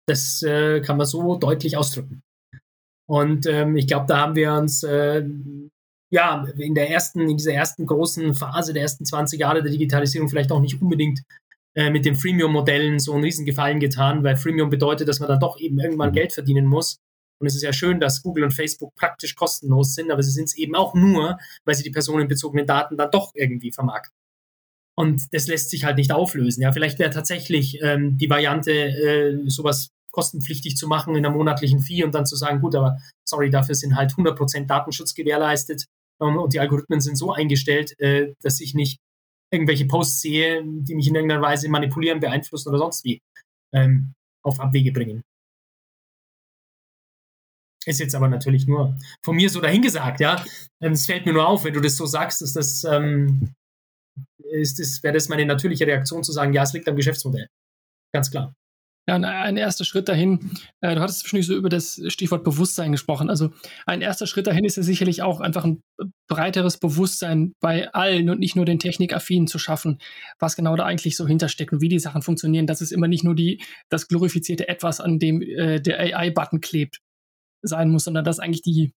[0.07, 2.21] Das äh, kann man so deutlich ausdrücken.
[3.09, 5.25] Und ähm, ich glaube, da haben wir uns äh,
[6.10, 10.30] ja, in der ersten, in dieser ersten großen Phase der ersten 20 Jahre der Digitalisierung
[10.30, 11.22] vielleicht auch nicht unbedingt
[11.76, 15.60] äh, mit den Freemium-Modellen so einen Riesengefallen getan, weil Freemium bedeutet, dass man dann doch
[15.60, 16.16] eben irgendwann mhm.
[16.16, 16.97] Geld verdienen muss.
[17.39, 20.45] Und es ist ja schön, dass Google und Facebook praktisch kostenlos sind, aber sie sind
[20.45, 24.16] es eben auch nur, weil sie die personenbezogenen Daten dann doch irgendwie vermarkten.
[24.95, 26.64] Und das lässt sich halt nicht auflösen.
[26.64, 31.80] Ja, vielleicht wäre tatsächlich ähm, die Variante, äh, sowas kostenpflichtig zu machen in einer monatlichen
[31.80, 35.86] Fee und dann zu sagen, gut, aber sorry, dafür sind halt 100% Datenschutz gewährleistet
[36.22, 38.99] ähm, und die Algorithmen sind so eingestellt, äh, dass ich nicht
[39.51, 43.22] irgendwelche Posts sehe, die mich in irgendeiner Weise manipulieren, beeinflussen oder sonst wie
[43.74, 44.13] ähm,
[44.43, 45.24] auf Abwege bringen.
[47.86, 50.43] Ist jetzt aber natürlich nur von mir so dahingesagt, ja.
[50.82, 53.53] Ähm, es fällt mir nur auf, wenn du das so sagst, dass das, ähm,
[54.38, 57.47] das, wäre das meine natürliche Reaktion zu sagen, ja, es liegt am Geschäftsmodell.
[58.13, 58.53] Ganz klar.
[59.10, 60.51] Ja, ein erster Schritt dahin,
[60.82, 63.30] äh, du hattest zwischendurch so über das Stichwort Bewusstsein gesprochen.
[63.30, 63.51] Also
[63.86, 65.82] ein erster Schritt dahin ist ja sicherlich auch einfach ein
[66.28, 69.99] breiteres Bewusstsein bei allen und nicht nur den Technikaffinen zu schaffen,
[70.39, 72.68] was genau da eigentlich so hintersteckt und wie die Sachen funktionieren.
[72.68, 76.99] Dass es immer nicht nur die, das glorifizierte Etwas, an dem äh, der AI-Button klebt,
[77.62, 78.93] sein muss, sondern dass eigentlich die,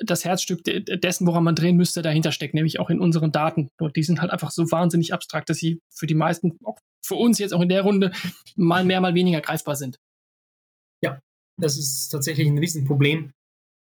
[0.00, 3.70] das Herzstück dessen, woran man drehen müsste, dahinter steckt, nämlich auch in unseren Daten.
[3.78, 7.14] Und die sind halt einfach so wahnsinnig abstrakt, dass sie für die meisten, auch für
[7.14, 8.12] uns jetzt auch in der Runde,
[8.56, 9.98] mal mehr, mal weniger greifbar sind.
[11.02, 11.20] Ja,
[11.60, 13.32] das ist tatsächlich ein Riesenproblem,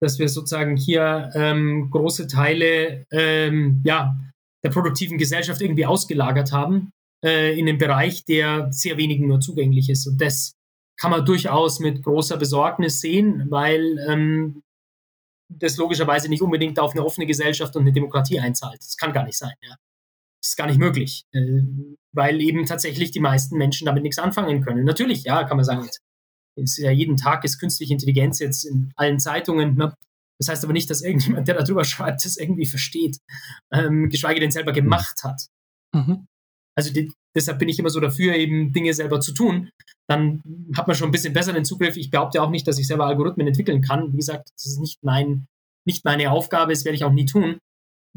[0.02, 4.18] dass wir sozusagen hier ähm, große Teile ähm, ja,
[4.64, 6.91] der produktiven Gesellschaft irgendwie ausgelagert haben
[7.24, 10.08] äh, in den Bereich, der sehr wenigen nur zugänglich ist.
[10.08, 10.54] Und das
[10.97, 14.62] kann man durchaus mit großer Besorgnis sehen, weil ähm,
[15.60, 18.80] das logischerweise nicht unbedingt auf eine offene Gesellschaft und eine Demokratie einzahlt.
[18.80, 19.54] Das kann gar nicht sein.
[19.62, 19.76] Ja.
[20.41, 21.62] Das ist gar nicht möglich, äh,
[22.14, 24.86] weil eben tatsächlich die meisten Menschen damit nichts anfangen können.
[24.86, 26.02] Natürlich, ja, kann man sagen, jetzt
[26.56, 29.76] ist ja jeden Tag ist künstliche Intelligenz jetzt in allen Zeitungen.
[29.76, 29.93] Ne?
[30.39, 33.18] Das heißt aber nicht, dass irgendjemand, der darüber schreibt, das irgendwie versteht,
[33.72, 35.41] ähm, geschweige denn selber gemacht hat.
[35.93, 36.28] Mhm.
[36.76, 39.69] Also die, deshalb bin ich immer so dafür, eben Dinge selber zu tun.
[40.07, 40.41] Dann
[40.76, 41.97] hat man schon ein bisschen besseren Zugriff.
[41.97, 44.11] Ich behaupte auch nicht, dass ich selber Algorithmen entwickeln kann.
[44.13, 45.47] Wie gesagt, das ist nicht mein,
[45.86, 47.57] nicht meine Aufgabe, das werde ich auch nie tun.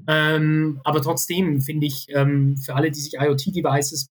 [0.09, 4.09] Ähm, aber trotzdem finde ich, ähm, für alle, die sich IoT-Devices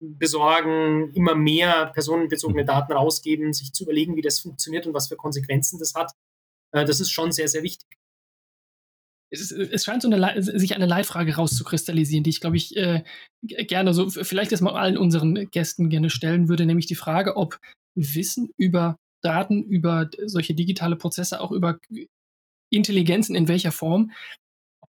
[0.00, 2.66] besorgen, immer mehr personenbezogene mhm.
[2.66, 6.12] Daten rausgeben, sich zu überlegen, wie das funktioniert und was für Konsequenzen das hat,
[6.72, 7.88] äh, das ist schon sehr, sehr wichtig.
[9.40, 13.02] Es, es scheint so eine, sich eine Leitfrage rauszukristallisieren, die ich, glaube ich, äh,
[13.42, 17.58] gerne so, vielleicht jetzt mal allen unseren Gästen gerne stellen würde, nämlich die Frage, ob
[17.94, 21.78] Wissen über Daten, über solche digitale Prozesse, auch über
[22.70, 24.10] Intelligenzen in welcher Form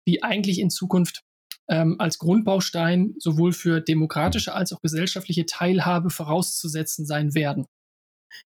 [0.06, 1.22] die eigentlich in Zukunft
[1.68, 7.66] ähm, als Grundbaustein sowohl für demokratische als auch gesellschaftliche Teilhabe vorauszusetzen sein werden.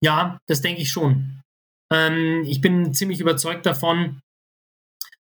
[0.02, 1.40] Ja, das denke ich schon.
[1.92, 4.20] Ähm, ich bin ziemlich überzeugt davon,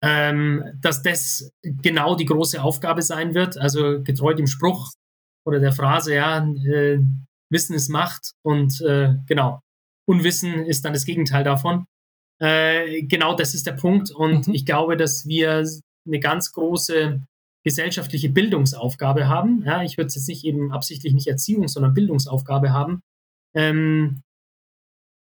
[0.07, 3.59] ähm, dass das genau die große Aufgabe sein wird.
[3.59, 4.93] Also getreu dem Spruch
[5.45, 7.01] oder der Phrase, ja, äh,
[7.51, 9.61] Wissen ist Macht und äh, genau,
[10.09, 11.87] Unwissen ist dann das Gegenteil davon.
[12.41, 14.55] Äh, genau das ist der Punkt und mhm.
[14.55, 15.65] ich glaube, dass wir
[16.07, 17.21] eine ganz große
[17.65, 19.65] gesellschaftliche Bildungsaufgabe haben.
[19.65, 23.01] Ja, ich würde es jetzt nicht eben absichtlich nicht Erziehung, sondern Bildungsaufgabe haben.
[23.57, 24.23] Ähm,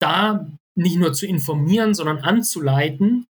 [0.02, 3.26] da nicht nur zu informieren, sondern anzuleiten,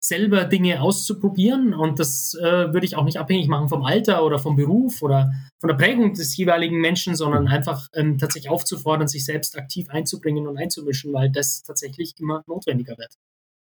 [0.00, 1.74] selber Dinge auszuprobieren.
[1.74, 5.32] Und das äh, würde ich auch nicht abhängig machen vom Alter oder vom Beruf oder
[5.60, 10.46] von der Prägung des jeweiligen Menschen, sondern einfach ähm, tatsächlich aufzufordern, sich selbst aktiv einzubringen
[10.46, 13.14] und einzumischen, weil das tatsächlich immer notwendiger wird.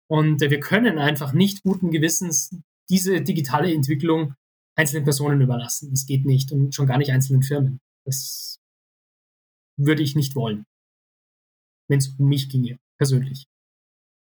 [0.09, 2.55] Und äh, wir können einfach nicht guten Gewissens
[2.89, 4.35] diese digitale Entwicklung
[4.75, 5.91] einzelnen Personen überlassen.
[5.91, 7.79] Das geht nicht und schon gar nicht einzelnen Firmen.
[8.05, 8.59] Das
[9.77, 10.65] würde ich nicht wollen,
[11.89, 13.45] wenn es um mich ginge, persönlich.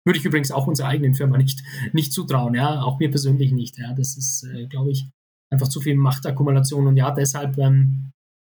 [0.04, 3.78] Würde ich übrigens auch unserer eigenen Firma nicht, nicht zutrauen, ja, auch mir persönlich nicht.
[3.78, 5.08] Ja, das ist, äh, glaube ich,
[5.50, 8.12] einfach zu viel Machtakkumulation und ja, deshalb ähm,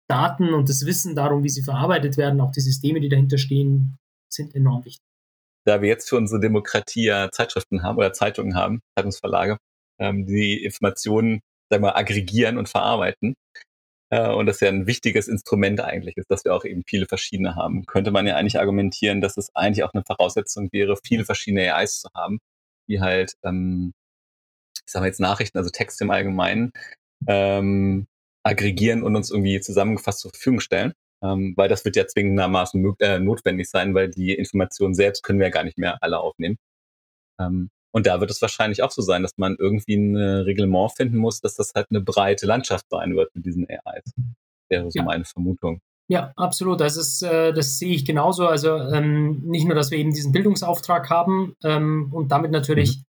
[0.09, 3.97] Daten und das Wissen darum, wie sie verarbeitet werden, auch die Systeme, die dahinter stehen,
[4.32, 5.03] sind enorm wichtig.
[5.66, 9.59] Da wir jetzt für unsere Demokratie ja Zeitschriften haben oder Zeitungen haben, Zeitungsverlage,
[10.01, 11.40] ähm, die Informationen,
[11.70, 13.34] sagen wir, aggregieren und verarbeiten,
[14.16, 17.54] äh, und das ja ein wichtiges Instrument eigentlich ist, dass wir auch eben viele verschiedene
[17.54, 21.74] haben, könnte man ja eigentlich argumentieren, dass es eigentlich auch eine Voraussetzung wäre, viele verschiedene
[21.74, 22.40] AIs zu haben,
[22.88, 23.92] die halt, ähm,
[24.86, 26.72] ich sage mal jetzt Nachrichten, also Texte im Allgemeinen,
[27.28, 28.06] ähm,
[28.44, 30.92] aggregieren und uns irgendwie zusammengefasst zur Verfügung stellen.
[31.22, 35.46] Ähm, weil das wird ja zwingendermaßen äh, notwendig sein, weil die Informationen selbst können wir
[35.46, 36.58] ja gar nicht mehr alle aufnehmen.
[37.40, 41.16] Ähm, und da wird es wahrscheinlich auch so sein, dass man irgendwie ein Reglement finden
[41.16, 44.12] muss, dass das halt eine breite Landschaft sein wird mit diesen AIs.
[44.68, 45.03] Wäre so ja.
[45.03, 45.80] meine Vermutung.
[46.07, 46.82] Ja, absolut.
[46.82, 48.49] Das ist, äh, das sehe ich genauso.
[48.49, 53.03] Also ähm, nicht nur, dass wir eben diesen Bildungsauftrag haben ähm, und damit natürlich mhm.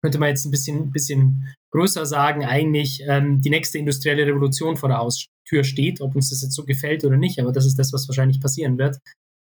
[0.00, 4.88] könnte man jetzt ein bisschen, bisschen größer sagen, eigentlich ähm, die nächste industrielle Revolution vor
[4.88, 7.92] der Haustür steht, ob uns das jetzt so gefällt oder nicht, aber das ist das,
[7.92, 8.96] was wahrscheinlich passieren wird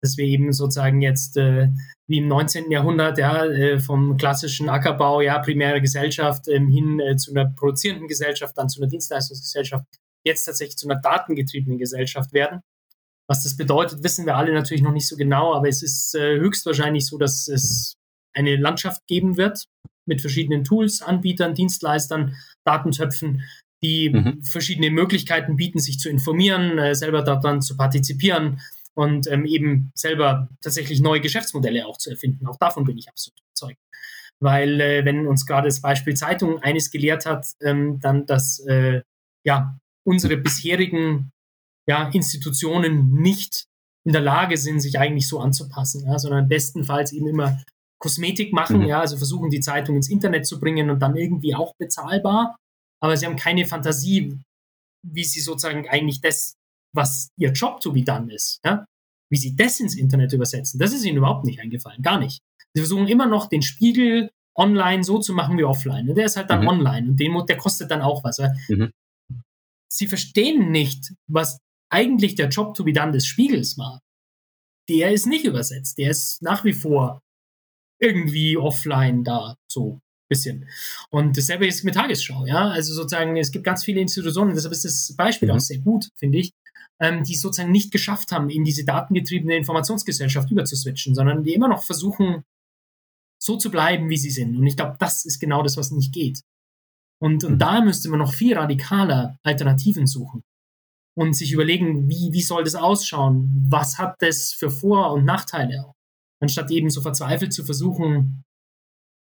[0.01, 1.69] dass wir eben sozusagen jetzt äh,
[2.07, 2.71] wie im 19.
[2.71, 8.07] Jahrhundert ja äh, vom klassischen Ackerbau, ja primäre Gesellschaft ähm, hin äh, zu einer produzierenden
[8.07, 9.85] Gesellschaft, dann zu einer Dienstleistungsgesellschaft,
[10.25, 12.61] jetzt tatsächlich zu einer datengetriebenen Gesellschaft werden.
[13.29, 16.37] Was das bedeutet, wissen wir alle natürlich noch nicht so genau, aber es ist äh,
[16.39, 17.95] höchstwahrscheinlich so, dass es
[18.33, 19.65] eine Landschaft geben wird
[20.07, 22.35] mit verschiedenen Tools, Anbietern, Dienstleistern,
[22.65, 23.43] Datentöpfen,
[23.83, 24.43] die mhm.
[24.43, 28.59] verschiedene Möglichkeiten bieten, sich zu informieren, äh, selber daran zu partizipieren,
[28.95, 32.47] und ähm, eben selber tatsächlich neue Geschäftsmodelle auch zu erfinden.
[32.47, 33.79] Auch davon bin ich absolut überzeugt.
[34.39, 39.01] Weil äh, wenn uns gerade das Beispiel Zeitung eines gelehrt hat, ähm, dann, dass äh,
[39.45, 41.31] ja unsere bisherigen
[41.87, 43.65] ja, Institutionen nicht
[44.03, 47.61] in der Lage sind, sich eigentlich so anzupassen, ja, sondern bestenfalls eben immer
[47.99, 48.87] Kosmetik machen, mhm.
[48.87, 52.55] ja, also versuchen die Zeitung ins Internet zu bringen und dann irgendwie auch bezahlbar,
[52.99, 54.39] aber sie haben keine Fantasie,
[55.03, 56.55] wie sie sozusagen eigentlich das
[56.93, 58.85] was ihr Job to be done ist, ja,
[59.29, 62.41] wie sie das ins Internet übersetzen, das ist ihnen überhaupt nicht eingefallen, gar nicht.
[62.73, 66.09] Sie versuchen immer noch den Spiegel online so zu machen wie offline.
[66.09, 66.67] Und der ist halt dann mhm.
[66.67, 68.39] online und den, der kostet dann auch was.
[68.67, 68.91] Mhm.
[69.91, 74.01] Sie verstehen nicht, was eigentlich der Job to be done des Spiegels war.
[74.89, 75.97] Der ist nicht übersetzt.
[75.97, 77.21] Der ist nach wie vor
[77.99, 80.67] irgendwie offline da, so bisschen.
[81.09, 82.69] Und dasselbe ist mit Tagesschau, ja.
[82.69, 85.55] Also sozusagen, es gibt ganz viele Institutionen, deshalb ist das Beispiel mhm.
[85.55, 86.53] auch sehr gut, finde ich,
[86.99, 91.83] ähm, die sozusagen nicht geschafft haben, in diese datengetriebene Informationsgesellschaft überzuswitchen, sondern die immer noch
[91.83, 92.43] versuchen,
[93.41, 94.55] so zu bleiben, wie sie sind.
[94.55, 96.41] Und ich glaube, das ist genau das, was nicht geht.
[97.19, 97.59] Und, und mhm.
[97.59, 100.43] da müsste man noch viel radikaler Alternativen suchen
[101.15, 103.65] und sich überlegen, wie, wie soll das ausschauen?
[103.69, 105.95] Was hat das für Vor- und Nachteile auch?
[106.39, 108.43] Anstatt eben so verzweifelt zu versuchen,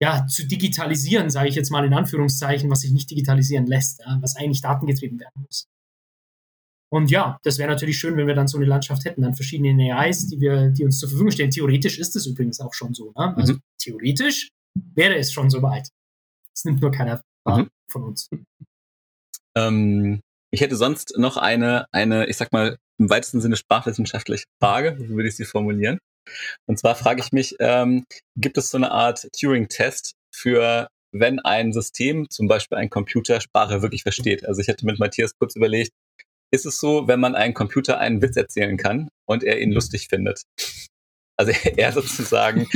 [0.03, 4.19] ja, zu digitalisieren, sage ich jetzt mal in Anführungszeichen, was sich nicht digitalisieren lässt, ja,
[4.23, 5.67] was eigentlich datengetrieben werden muss.
[6.93, 9.81] Und ja, das wäre natürlich schön, wenn wir dann so eine Landschaft hätten an verschiedenen
[9.81, 11.51] AIs, die wir, die uns zur Verfügung stellen.
[11.51, 13.13] Theoretisch ist es übrigens auch schon so.
[13.17, 13.37] Ne?
[13.37, 13.61] Also mhm.
[13.79, 14.51] theoretisch
[14.95, 15.89] wäre es schon so weit.
[16.55, 17.69] Es nimmt nur keiner wahr mhm.
[17.89, 18.29] von uns.
[19.57, 20.21] Ähm,
[20.53, 25.09] ich hätte sonst noch eine, eine, ich sag mal, im weitesten Sinne sprachwissenschaftliche Frage, so
[25.11, 25.99] würde ich sie formulieren.
[26.67, 28.05] Und zwar frage ich mich, ähm,
[28.37, 33.81] gibt es so eine Art Turing-Test für, wenn ein System, zum Beispiel ein Computer, Sprache
[33.83, 34.45] wirklich versteht?
[34.45, 35.93] Also ich hätte mit Matthias kurz überlegt,
[36.53, 40.09] ist es so, wenn man einem Computer einen Witz erzählen kann und er ihn lustig
[40.09, 40.43] findet.
[41.37, 42.67] Also er sozusagen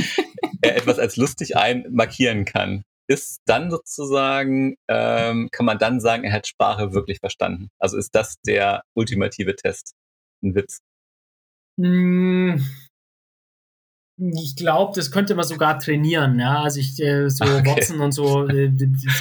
[0.61, 2.83] er etwas als lustig einmarkieren kann.
[3.07, 7.69] Ist dann sozusagen, ähm, kann man dann sagen, er hat Sprache wirklich verstanden.
[7.79, 9.93] Also ist das der ultimative Test,
[10.43, 10.79] ein Witz?
[11.79, 12.65] Hm,
[14.17, 16.39] ich glaube, das könnte man sogar trainieren.
[16.39, 17.65] Ja, also ich äh, so okay.
[17.65, 18.71] Watson und so äh,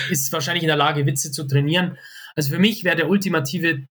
[0.08, 1.98] ist wahrscheinlich in der Lage, Witze zu trainieren.
[2.36, 3.86] Also für mich wäre der ultimative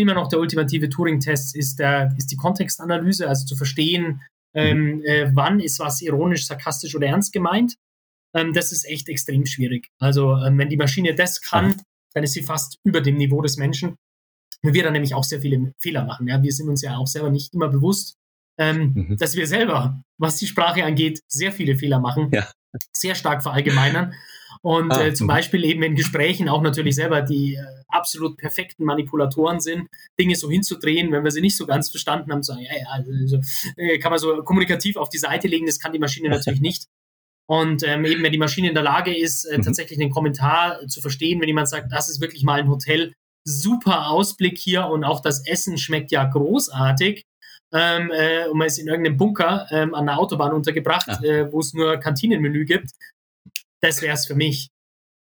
[0.00, 4.22] immer noch der ultimative Turing-Test ist, der, ist die Kontextanalyse, also zu verstehen,
[4.54, 7.76] ähm, äh, wann ist was ironisch, sarkastisch oder ernst gemeint.
[8.34, 9.88] Ähm, das ist echt extrem schwierig.
[9.98, 11.80] Also ähm, wenn die Maschine das kann,
[12.14, 13.96] dann ist sie fast über dem Niveau des Menschen.
[14.62, 16.26] Wir dann nämlich auch sehr viele Fehler machen.
[16.28, 16.42] Ja?
[16.42, 18.16] Wir sind uns ja auch selber nicht immer bewusst,
[18.58, 19.16] ähm, mhm.
[19.16, 22.48] dass wir selber, was die Sprache angeht, sehr viele Fehler machen, ja.
[22.96, 24.14] sehr stark verallgemeinern.
[24.64, 27.58] Und ah, äh, zum Beispiel eben in Gesprächen auch natürlich selber die äh,
[27.88, 29.88] absolut perfekten Manipulatoren sind,
[30.18, 32.86] Dinge so hinzudrehen, wenn wir sie nicht so ganz verstanden haben, zu sagen, ja, ja,
[32.88, 33.40] also,
[33.76, 36.86] äh, kann man so kommunikativ auf die Seite legen, das kann die Maschine natürlich nicht.
[37.46, 39.62] Und ähm, eben, wenn die Maschine in der Lage ist, äh, Mhm.
[39.64, 43.12] tatsächlich einen Kommentar zu verstehen, wenn jemand sagt, das ist wirklich mal ein Hotel,
[43.46, 47.22] super Ausblick hier und auch das Essen schmeckt ja großartig.
[47.74, 51.22] Ähm, äh, und man ist in irgendeinem Bunker ähm, an der Autobahn untergebracht, Ah.
[51.22, 52.92] äh, wo es nur Kantinenmenü gibt.
[53.84, 54.68] Das wäre es für mich.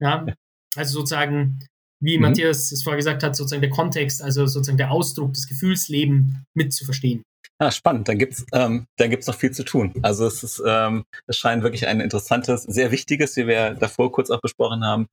[0.01, 0.27] Ja,
[0.77, 1.67] also sozusagen,
[2.03, 2.23] wie Mhm.
[2.23, 7.23] Matthias es vorher gesagt hat, sozusagen der Kontext, also sozusagen der Ausdruck, das Gefühlsleben mitzuverstehen.
[7.59, 8.09] Ah, spannend.
[8.09, 9.93] Dann gibt's ähm, dann gibt's noch viel zu tun.
[10.03, 14.31] Also es ist, ähm, es scheint wirklich ein interessantes, sehr wichtiges, wie wir davor kurz
[14.31, 15.07] auch besprochen haben,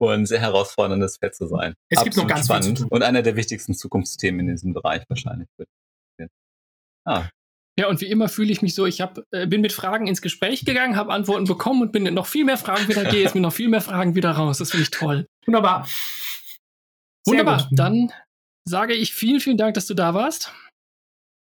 [0.00, 1.74] und sehr herausforderndes Feld zu sein.
[1.90, 2.88] Es gibt noch ganz viel zu spannend tun.
[2.88, 5.46] und einer der wichtigsten Zukunftsthemen in diesem Bereich wahrscheinlich.
[7.06, 7.28] Ah,
[7.80, 10.20] Ja, und wie immer fühle ich mich so, ich hab, äh, bin mit Fragen ins
[10.20, 13.34] Gespräch gegangen, habe Antworten bekommen und bin mit noch viel mehr Fragen wieder, gehe jetzt
[13.34, 14.58] mit noch viel mehr Fragen wieder raus.
[14.58, 15.26] Das finde ich toll.
[15.46, 15.86] Wunderbar.
[15.86, 17.66] Sehr Wunderbar.
[17.70, 17.78] gut.
[17.78, 18.12] Dann
[18.68, 20.52] sage ich vielen, vielen Dank, dass du da warst.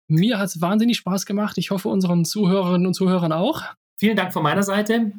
[0.07, 1.59] Mir hat es wahnsinnig Spaß gemacht.
[1.59, 3.61] Ich hoffe, unseren Zuhörerinnen und Zuhörern auch.
[3.99, 5.11] Vielen Dank von meiner Seite.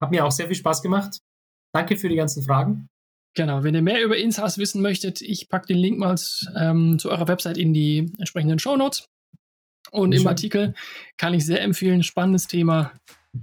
[0.00, 1.18] Hat mir auch sehr viel Spaß gemacht.
[1.74, 2.88] Danke für die ganzen Fragen.
[3.34, 6.16] Genau, wenn ihr mehr über Insas wissen möchtet, ich packe den Link mal
[6.56, 9.04] ähm, zu eurer Website in die entsprechenden Shownotes.
[9.92, 10.28] Und im Schön.
[10.28, 10.74] Artikel
[11.18, 12.92] kann ich sehr empfehlen, spannendes Thema,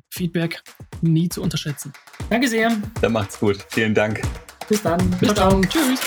[0.10, 0.62] Feedback
[1.02, 1.94] nie zu unterschätzen.
[2.30, 2.76] Danke sehr.
[3.02, 3.66] dann macht's gut.
[3.70, 4.22] Vielen Dank.
[4.68, 5.10] Bis dann.
[5.20, 6.00] Bis Ciao, tschüss.